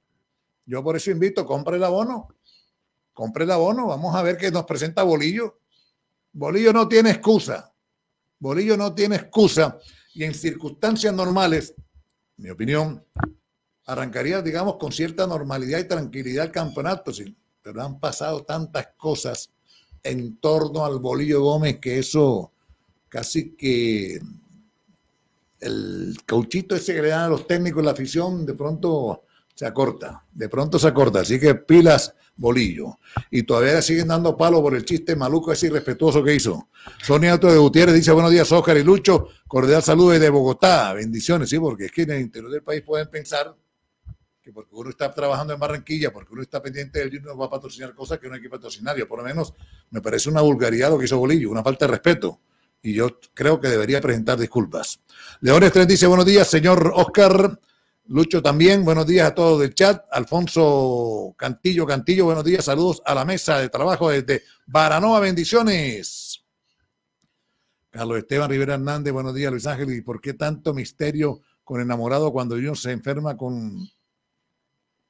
[0.65, 2.29] Yo por eso invito, compre el abono.
[3.11, 3.87] Compre el abono.
[3.87, 5.59] Vamos a ver qué nos presenta Bolillo.
[6.31, 7.73] Bolillo no tiene excusa.
[8.39, 9.77] Bolillo no tiene excusa.
[10.13, 11.75] Y en circunstancias normales,
[12.38, 13.03] mi opinión,
[13.85, 19.49] arrancaría, digamos, con cierta normalidad y tranquilidad el campeonato, sí, pero han pasado tantas cosas
[20.03, 22.51] en torno al Bolillo Gómez, que eso
[23.09, 24.19] casi que
[25.59, 29.23] el cauchito ese que le dan a los técnicos la afición de pronto
[29.57, 32.99] se acorta, de pronto se acorta, así que pilas Bolillo.
[33.31, 36.69] Y todavía siguen dando palo por el chiste maluco ese irrespetuoso que hizo.
[37.01, 41.49] Sonia Alto de Gutiérrez dice buenos días, Oscar y Lucho, cordial saludo desde Bogotá, bendiciones,
[41.49, 43.55] sí, porque es que en el interior del país pueden pensar
[44.43, 47.49] que porque uno está trabajando en Barranquilla, porque uno está pendiente del Junior, va a
[47.49, 48.95] patrocinar cosas que no hay que patrocinar.
[48.95, 49.55] Yo por lo menos
[49.89, 52.41] me parece una vulgaridad lo que hizo Bolillo, una falta de respeto.
[52.83, 55.01] Y yo creo que debería presentar disculpas.
[55.41, 57.59] Leones 3 dice buenos días, señor Oscar.
[58.09, 60.05] Lucho también, buenos días a todos del chat.
[60.11, 66.41] Alfonso Cantillo, Cantillo, buenos días, saludos a la mesa de trabajo desde Baranoa, bendiciones.
[67.89, 69.93] Carlos Esteban Rivera Hernández, buenos días, Luis Ángel.
[69.93, 73.89] ¿Y por qué tanto misterio con enamorado cuando uno se enferma con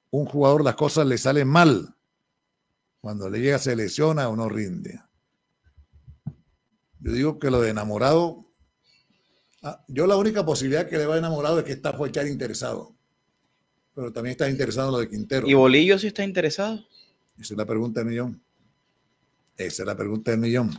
[0.10, 1.96] un jugador, las cosas le salen mal?
[3.00, 5.00] Cuando le llega, se lesiona o no rinde.
[7.00, 8.47] Yo digo que lo de enamorado
[9.88, 12.96] yo la única posibilidad que le va enamorado es que está por echar interesado.
[13.94, 15.48] Pero también está interesado en lo de Quintero.
[15.48, 16.86] ¿Y Bolillo sí está interesado?
[17.40, 18.42] Esa es la pregunta del millón.
[19.56, 20.72] Esa es la pregunta del millón.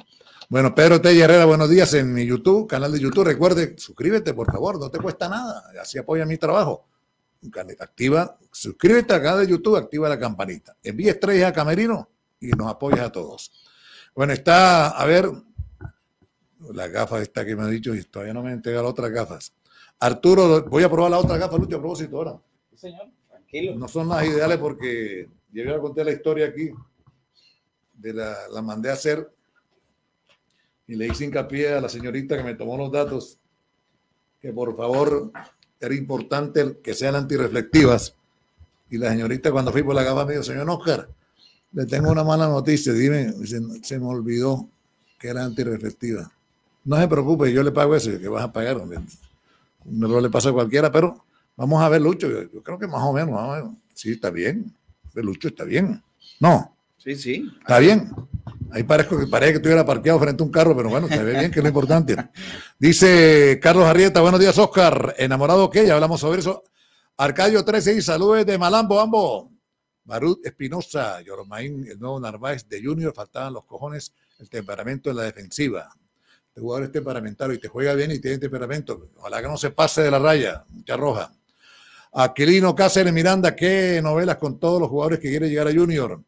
[0.48, 1.18] Bueno, Pedro T.
[1.18, 3.24] Herrera, buenos días en mi YouTube, canal de YouTube.
[3.24, 5.64] Recuerde, suscríbete, por favor, no te cuesta nada.
[5.80, 6.88] Así apoya mi trabajo.
[7.80, 10.76] Activa, suscríbete al canal de YouTube, activa la campanita.
[10.82, 12.08] Envíe estrellas a Camerino
[12.40, 13.52] y nos apoyas a todos.
[14.14, 15.30] Bueno, está, a ver,
[16.72, 19.52] la gafa esta que me ha dicho y todavía no me han entregado otras gafas.
[20.00, 22.40] Arturo, voy a probar la otra gafa, Lucho, a propósito ahora.
[22.74, 23.74] señor, tranquilo.
[23.76, 26.70] No son las ideales porque yo a contar la historia aquí.
[27.94, 29.28] De la, la mandé a hacer
[30.86, 33.38] y le hice hincapié a la señorita que me tomó los datos
[34.40, 35.32] que por favor
[35.80, 38.14] era importante que sean antirreflectivas.
[38.88, 41.08] Y la señorita cuando fui por la gafa me dijo, señor Oscar,
[41.72, 44.68] le tengo una mala noticia, dime, se, se me olvidó
[45.18, 46.30] que era antirreflectiva.
[46.88, 48.78] No se preocupe, yo le pago eso, que vas a pagar.
[48.78, 51.22] Un error le pasa a cualquiera, pero
[51.54, 52.26] vamos a ver, Lucho.
[52.30, 53.72] Yo, creo que más o menos, más o menos.
[53.92, 54.74] Sí, está bien.
[55.12, 56.02] Lucho está bien.
[56.40, 56.74] No.
[56.96, 57.46] Sí, sí.
[57.60, 58.10] Está bien.
[58.70, 61.38] Ahí parezco que parece que estuviera parqueado frente a un carro, pero bueno, se ve
[61.38, 62.16] bien, que es lo importante.
[62.78, 65.14] Dice Carlos Arrieta, buenos días, Oscar.
[65.18, 65.86] ¿Enamorado qué?
[65.86, 66.64] Ya hablamos sobre eso.
[67.18, 69.50] Arcadio 13 y saludos de Malambo, ambos.
[70.04, 75.24] Barut Espinosa, Yoromaín, el nuevo Narváez de Junior, faltaban los cojones, el temperamento en la
[75.24, 75.94] defensiva
[76.58, 79.10] el jugador es temperamentario y te juega bien y tiene temperamento.
[79.16, 81.32] Ojalá que no se pase de la raya, mucha roja.
[82.12, 86.20] Aquilino Cáceres Miranda, ¿qué novelas con todos los jugadores que quieren llegar a Junior?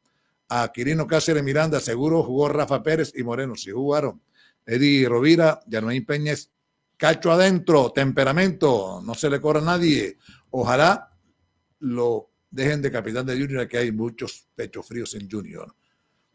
[0.49, 4.23] Aquilino Cáceres Miranda, seguro jugó Rafa Pérez y Moreno, sí jugaron.
[4.65, 6.51] Eddie Rovira, Yanuín Peñez,
[6.97, 10.17] cacho adentro, temperamento, no se le corra a nadie.
[10.51, 11.11] Ojalá
[11.81, 15.75] lo dejen de capitán de Junior, que hay muchos pechos fríos en Junior.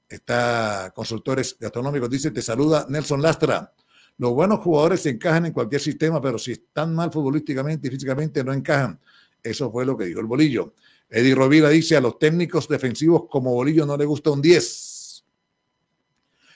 [0.09, 3.73] Está consultores gastronómicos, dice, te saluda Nelson Lastra.
[4.18, 8.43] Los buenos jugadores se encajan en cualquier sistema, pero si están mal futbolísticamente y físicamente
[8.43, 8.99] no encajan.
[9.43, 10.74] Eso fue lo que dijo el Bolillo.
[11.09, 15.26] Eddie Rovira dice a los técnicos defensivos como Bolillo no le gusta un 10.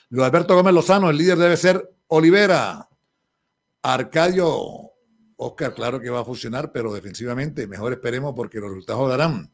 [0.10, 2.88] Luis Alberto Gómez Lozano, el líder debe ser Olivera.
[3.82, 4.92] Arcadio,
[5.38, 9.52] Oscar, claro que va a funcionar, pero defensivamente mejor esperemos porque los resultados darán.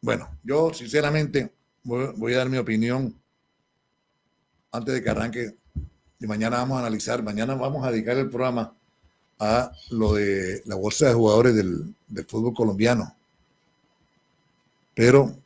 [0.00, 3.18] Bueno, yo sinceramente voy, voy a dar mi opinión
[4.72, 5.56] antes de que arranque
[6.20, 8.74] y mañana vamos a analizar, mañana vamos a dedicar el programa
[9.38, 11.94] a lo de la bolsa de jugadores del,
[12.26, 13.14] fútbol colombiano.
[14.94, 15.36] Pero,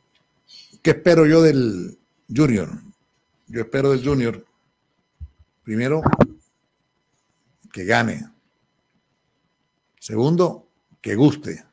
[0.81, 1.97] ¿qué espero yo del
[2.33, 2.71] Junior?
[3.47, 4.43] Yo espero del Junior,
[5.63, 6.01] primero,
[7.71, 8.27] que gane.
[9.99, 10.67] Segundo,
[11.01, 11.63] que guste.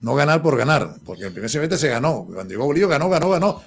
[0.00, 2.24] No ganar por ganar, porque el primer semestre se ganó.
[2.26, 3.60] Cuando llegó Bolillo, ganó, ganó, ganó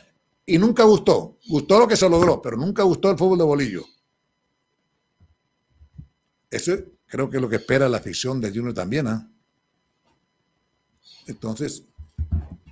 [0.51, 1.37] y nunca gustó.
[1.47, 3.85] Gustó lo que se logró, pero nunca gustó el fútbol de bolillo.
[6.49, 6.77] Eso
[7.07, 9.07] creo que es lo que espera la afición de Junior también.
[9.07, 9.31] ¿ah?
[11.25, 11.83] Entonces,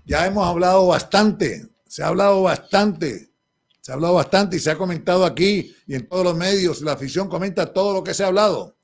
[0.05, 3.31] ya hemos hablado bastante, se ha hablado bastante,
[3.79, 6.93] se ha hablado bastante y se ha comentado aquí y en todos los medios, la
[6.93, 8.75] afición comenta todo lo que se ha hablado.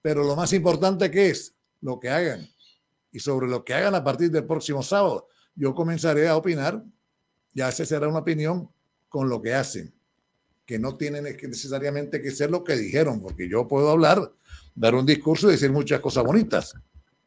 [0.00, 2.48] Pero lo más importante que es lo que hagan.
[3.12, 6.82] Y sobre lo que hagan a partir del próximo sábado, yo comenzaré a opinar
[7.56, 8.68] ya se será una opinión
[9.08, 9.94] con lo que hacen,
[10.66, 14.30] que no tienen necesariamente que ser lo que dijeron, porque yo puedo hablar,
[14.74, 16.74] dar un discurso y decir muchas cosas bonitas,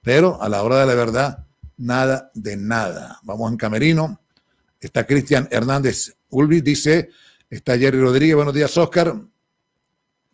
[0.04, 3.20] pero a la hora de la verdad, nada de nada.
[3.24, 4.22] Vamos en Camerino,
[4.80, 7.10] está Cristian Hernández Ulvis, dice,
[7.50, 9.20] está Jerry Rodríguez, buenos días, Oscar,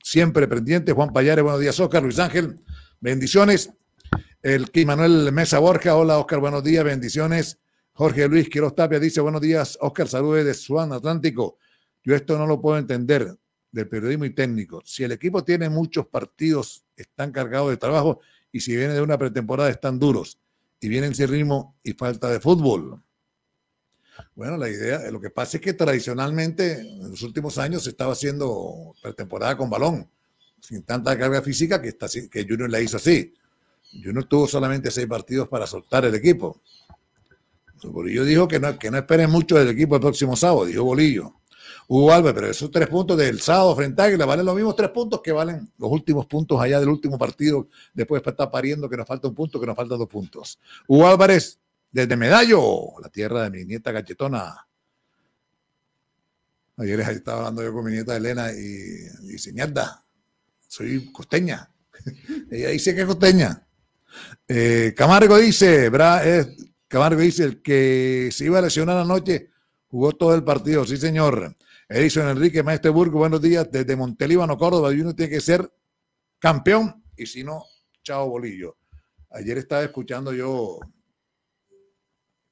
[0.04, 2.60] siempre pendiente, Juan Payares, buenos días, Oscar, Luis Ángel,
[3.00, 3.72] bendiciones.
[4.43, 7.60] El Manuel Mesa Borja, hola Oscar, buenos días, bendiciones
[7.98, 11.60] Jorge Luis Quiroz Tapia dice, buenos días, Oscar, saludos de Swan Atlántico.
[12.04, 13.34] Yo esto no lo puedo entender
[13.72, 14.82] del periodismo y técnico.
[14.84, 18.20] Si el equipo tiene muchos partidos, están cargados de trabajo
[18.52, 20.38] y si viene de una pretemporada están duros
[20.82, 23.02] y vienen sin ritmo y falta de fútbol.
[24.36, 28.12] Bueno, la idea, lo que pasa es que tradicionalmente en los últimos años se estaba
[28.12, 30.10] haciendo pretemporada con balón,
[30.60, 33.34] sin tanta carga física que, está, que Junior la hizo así.
[34.04, 36.62] Junior tuvo solamente seis partidos para soltar el equipo.
[37.84, 41.36] Bolillo dijo que no, que no esperen mucho del equipo el próximo sábado, dijo Bolillo.
[41.88, 44.90] Hugo Álvarez, pero esos tres puntos del sábado frente a Águila valen los mismos tres
[44.90, 48.98] puntos que valen los últimos puntos allá del último partido, después de estar pariendo que
[48.98, 50.60] nos falta un punto, que nos faltan dos puntos.
[50.88, 51.60] Hugo Álvarez,
[51.92, 54.68] desde Medallo, la tierra de mi nieta Cachetona.
[56.78, 60.04] Ayer estaba hablando yo con mi nieta Elena y dice, mierda,
[60.68, 61.70] soy costeña.
[62.52, 63.66] Ella dice que es costeña.
[64.48, 66.22] Eh, Camargo dice, Bra,
[66.88, 69.50] Camargo dice, el que se iba a lesionar anoche
[69.88, 70.86] jugó todo el partido.
[70.86, 71.56] Sí, señor.
[71.88, 73.70] Edison Enrique Maestro Burgo, buenos días.
[73.72, 75.72] Desde Montelíbano, Córdoba, y uno tiene que ser
[76.40, 77.64] campeón y si no,
[78.04, 78.78] chao bolillo.
[79.30, 80.80] Ayer estaba escuchando yo,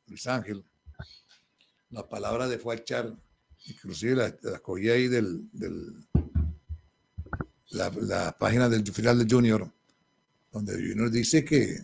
[0.07, 0.65] Luis Ángel,
[1.89, 3.15] las palabras de Fuachar,
[3.65, 5.47] inclusive las, cogí ahí del,
[7.69, 9.71] la, página del final del Junior,
[10.51, 11.77] donde Junior dice que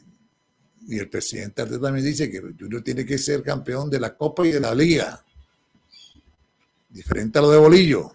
[0.90, 4.46] y el presidente Arteta también dice que Junior tiene que ser campeón de la Copa
[4.48, 5.24] y de la Liga.
[6.90, 8.12] Diferente a lo de Bolillo.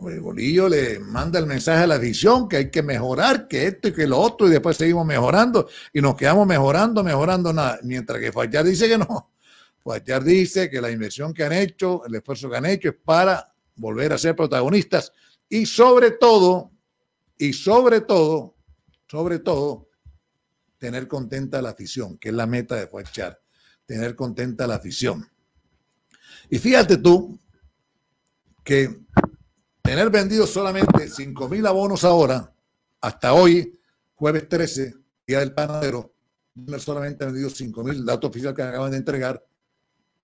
[0.00, 3.88] El Bolillo le manda el mensaje a la visión que hay que mejorar, que esto
[3.88, 7.80] y que lo otro, y después seguimos mejorando y nos quedamos mejorando, mejorando nada.
[7.82, 9.32] Mientras que Fallar dice que no.
[9.82, 13.52] Fallar dice que la inversión que han hecho, el esfuerzo que han hecho es para
[13.74, 15.12] volver a ser protagonistas
[15.48, 16.70] y sobre todo,
[17.36, 18.54] y sobre todo,
[19.08, 19.87] sobre todo,
[20.78, 23.40] tener contenta la afición, que es la meta de Fuachar,
[23.84, 25.28] tener contenta la afición.
[26.48, 27.38] Y fíjate tú
[28.64, 29.00] que
[29.82, 32.52] tener vendido solamente 5 mil abonos ahora,
[33.00, 33.78] hasta hoy,
[34.14, 34.94] jueves 13,
[35.26, 36.12] día del panadero,
[36.78, 39.44] solamente han vendido 5 mil, dato oficial que acaban de entregar.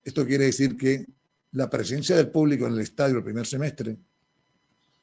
[0.02, 1.06] Esto quiere decir que
[1.52, 3.96] la presencia del público en el estadio el primer semestre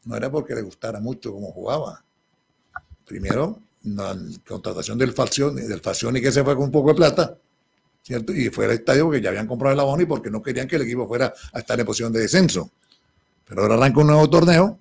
[0.04, 2.04] no era porque le gustara mucho cómo jugaba.
[3.06, 4.16] Primero, la
[4.48, 7.38] contratación del Falcioni, del Falcioni que se fue con un poco de plata,
[8.02, 8.34] ¿cierto?
[8.34, 10.76] Y fue al estadio porque ya habían comprado el abono y porque no querían que
[10.76, 12.72] el equipo fuera a estar en posición de descenso.
[13.46, 14.80] Pero ahora arranca un nuevo torneo,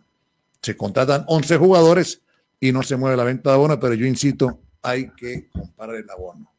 [0.62, 2.20] se contratan 11 jugadores
[2.60, 6.08] y no se mueve la venta de abono, pero yo insisto, hay que comprar el
[6.10, 6.52] abono.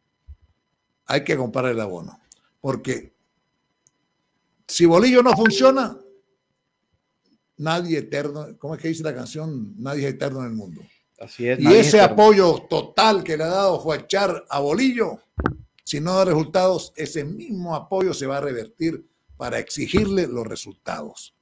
[1.05, 2.19] Hay que comprar el abono.
[2.59, 3.13] Porque
[4.67, 5.95] si Bolillo no funciona,
[7.57, 9.75] nadie eterno, ¿cómo es que dice la canción?
[9.77, 10.81] Nadie es eterno en el mundo
[11.37, 15.19] y ese apoyo total que le ha dado Juachar a Bolillo,
[15.83, 19.05] si no da resultados, ese mismo apoyo se va a revertir
[19.37, 21.35] para exigirle los resultados.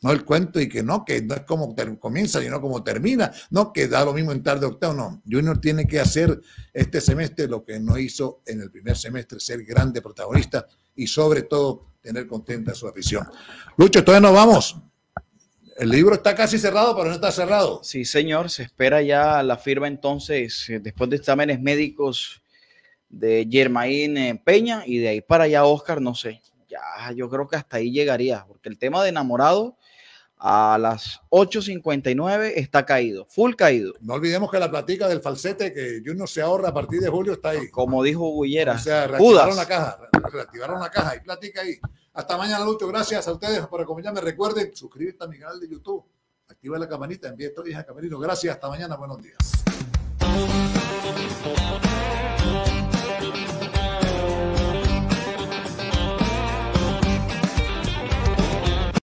[0.00, 3.32] No el cuento y que no, que no es como comienza, sino como termina.
[3.50, 4.94] No, que da lo mismo en tarde octavo.
[4.94, 6.40] No, Junior tiene que hacer
[6.72, 10.66] este semestre lo que no hizo en el primer semestre, ser grande protagonista
[10.96, 13.28] y sobre todo tener contenta su afición.
[13.76, 14.76] Lucho, todavía nos vamos.
[15.76, 17.80] El libro está casi cerrado, pero no está cerrado.
[17.82, 18.50] Sí, señor.
[18.50, 22.42] Se espera ya la firma entonces, eh, después de exámenes médicos
[23.08, 26.40] de Germain eh, Peña y de ahí para allá Oscar, no sé.
[26.68, 29.76] Ya, yo creo que hasta ahí llegaría, porque el tema de enamorado
[30.44, 33.94] a las 8.59 está caído, full caído.
[34.00, 37.34] No olvidemos que la platica del falsete que Junior se ahorra a partir de julio
[37.34, 37.70] está ahí.
[37.70, 38.74] Como dijo Gullera.
[38.74, 39.98] O sea, reactivaron la caja,
[40.32, 41.78] reactivaron la caja y platica ahí.
[42.12, 42.88] Hasta mañana, Lucho.
[42.88, 44.20] Gracias a ustedes por acompañarme.
[44.20, 46.04] Recuerden suscribirte a mi canal de YouTube.
[46.48, 48.18] Activa la campanita, envía historias a Camerino.
[48.18, 48.56] Gracias.
[48.56, 48.96] Hasta mañana.
[48.96, 49.38] Buenos días.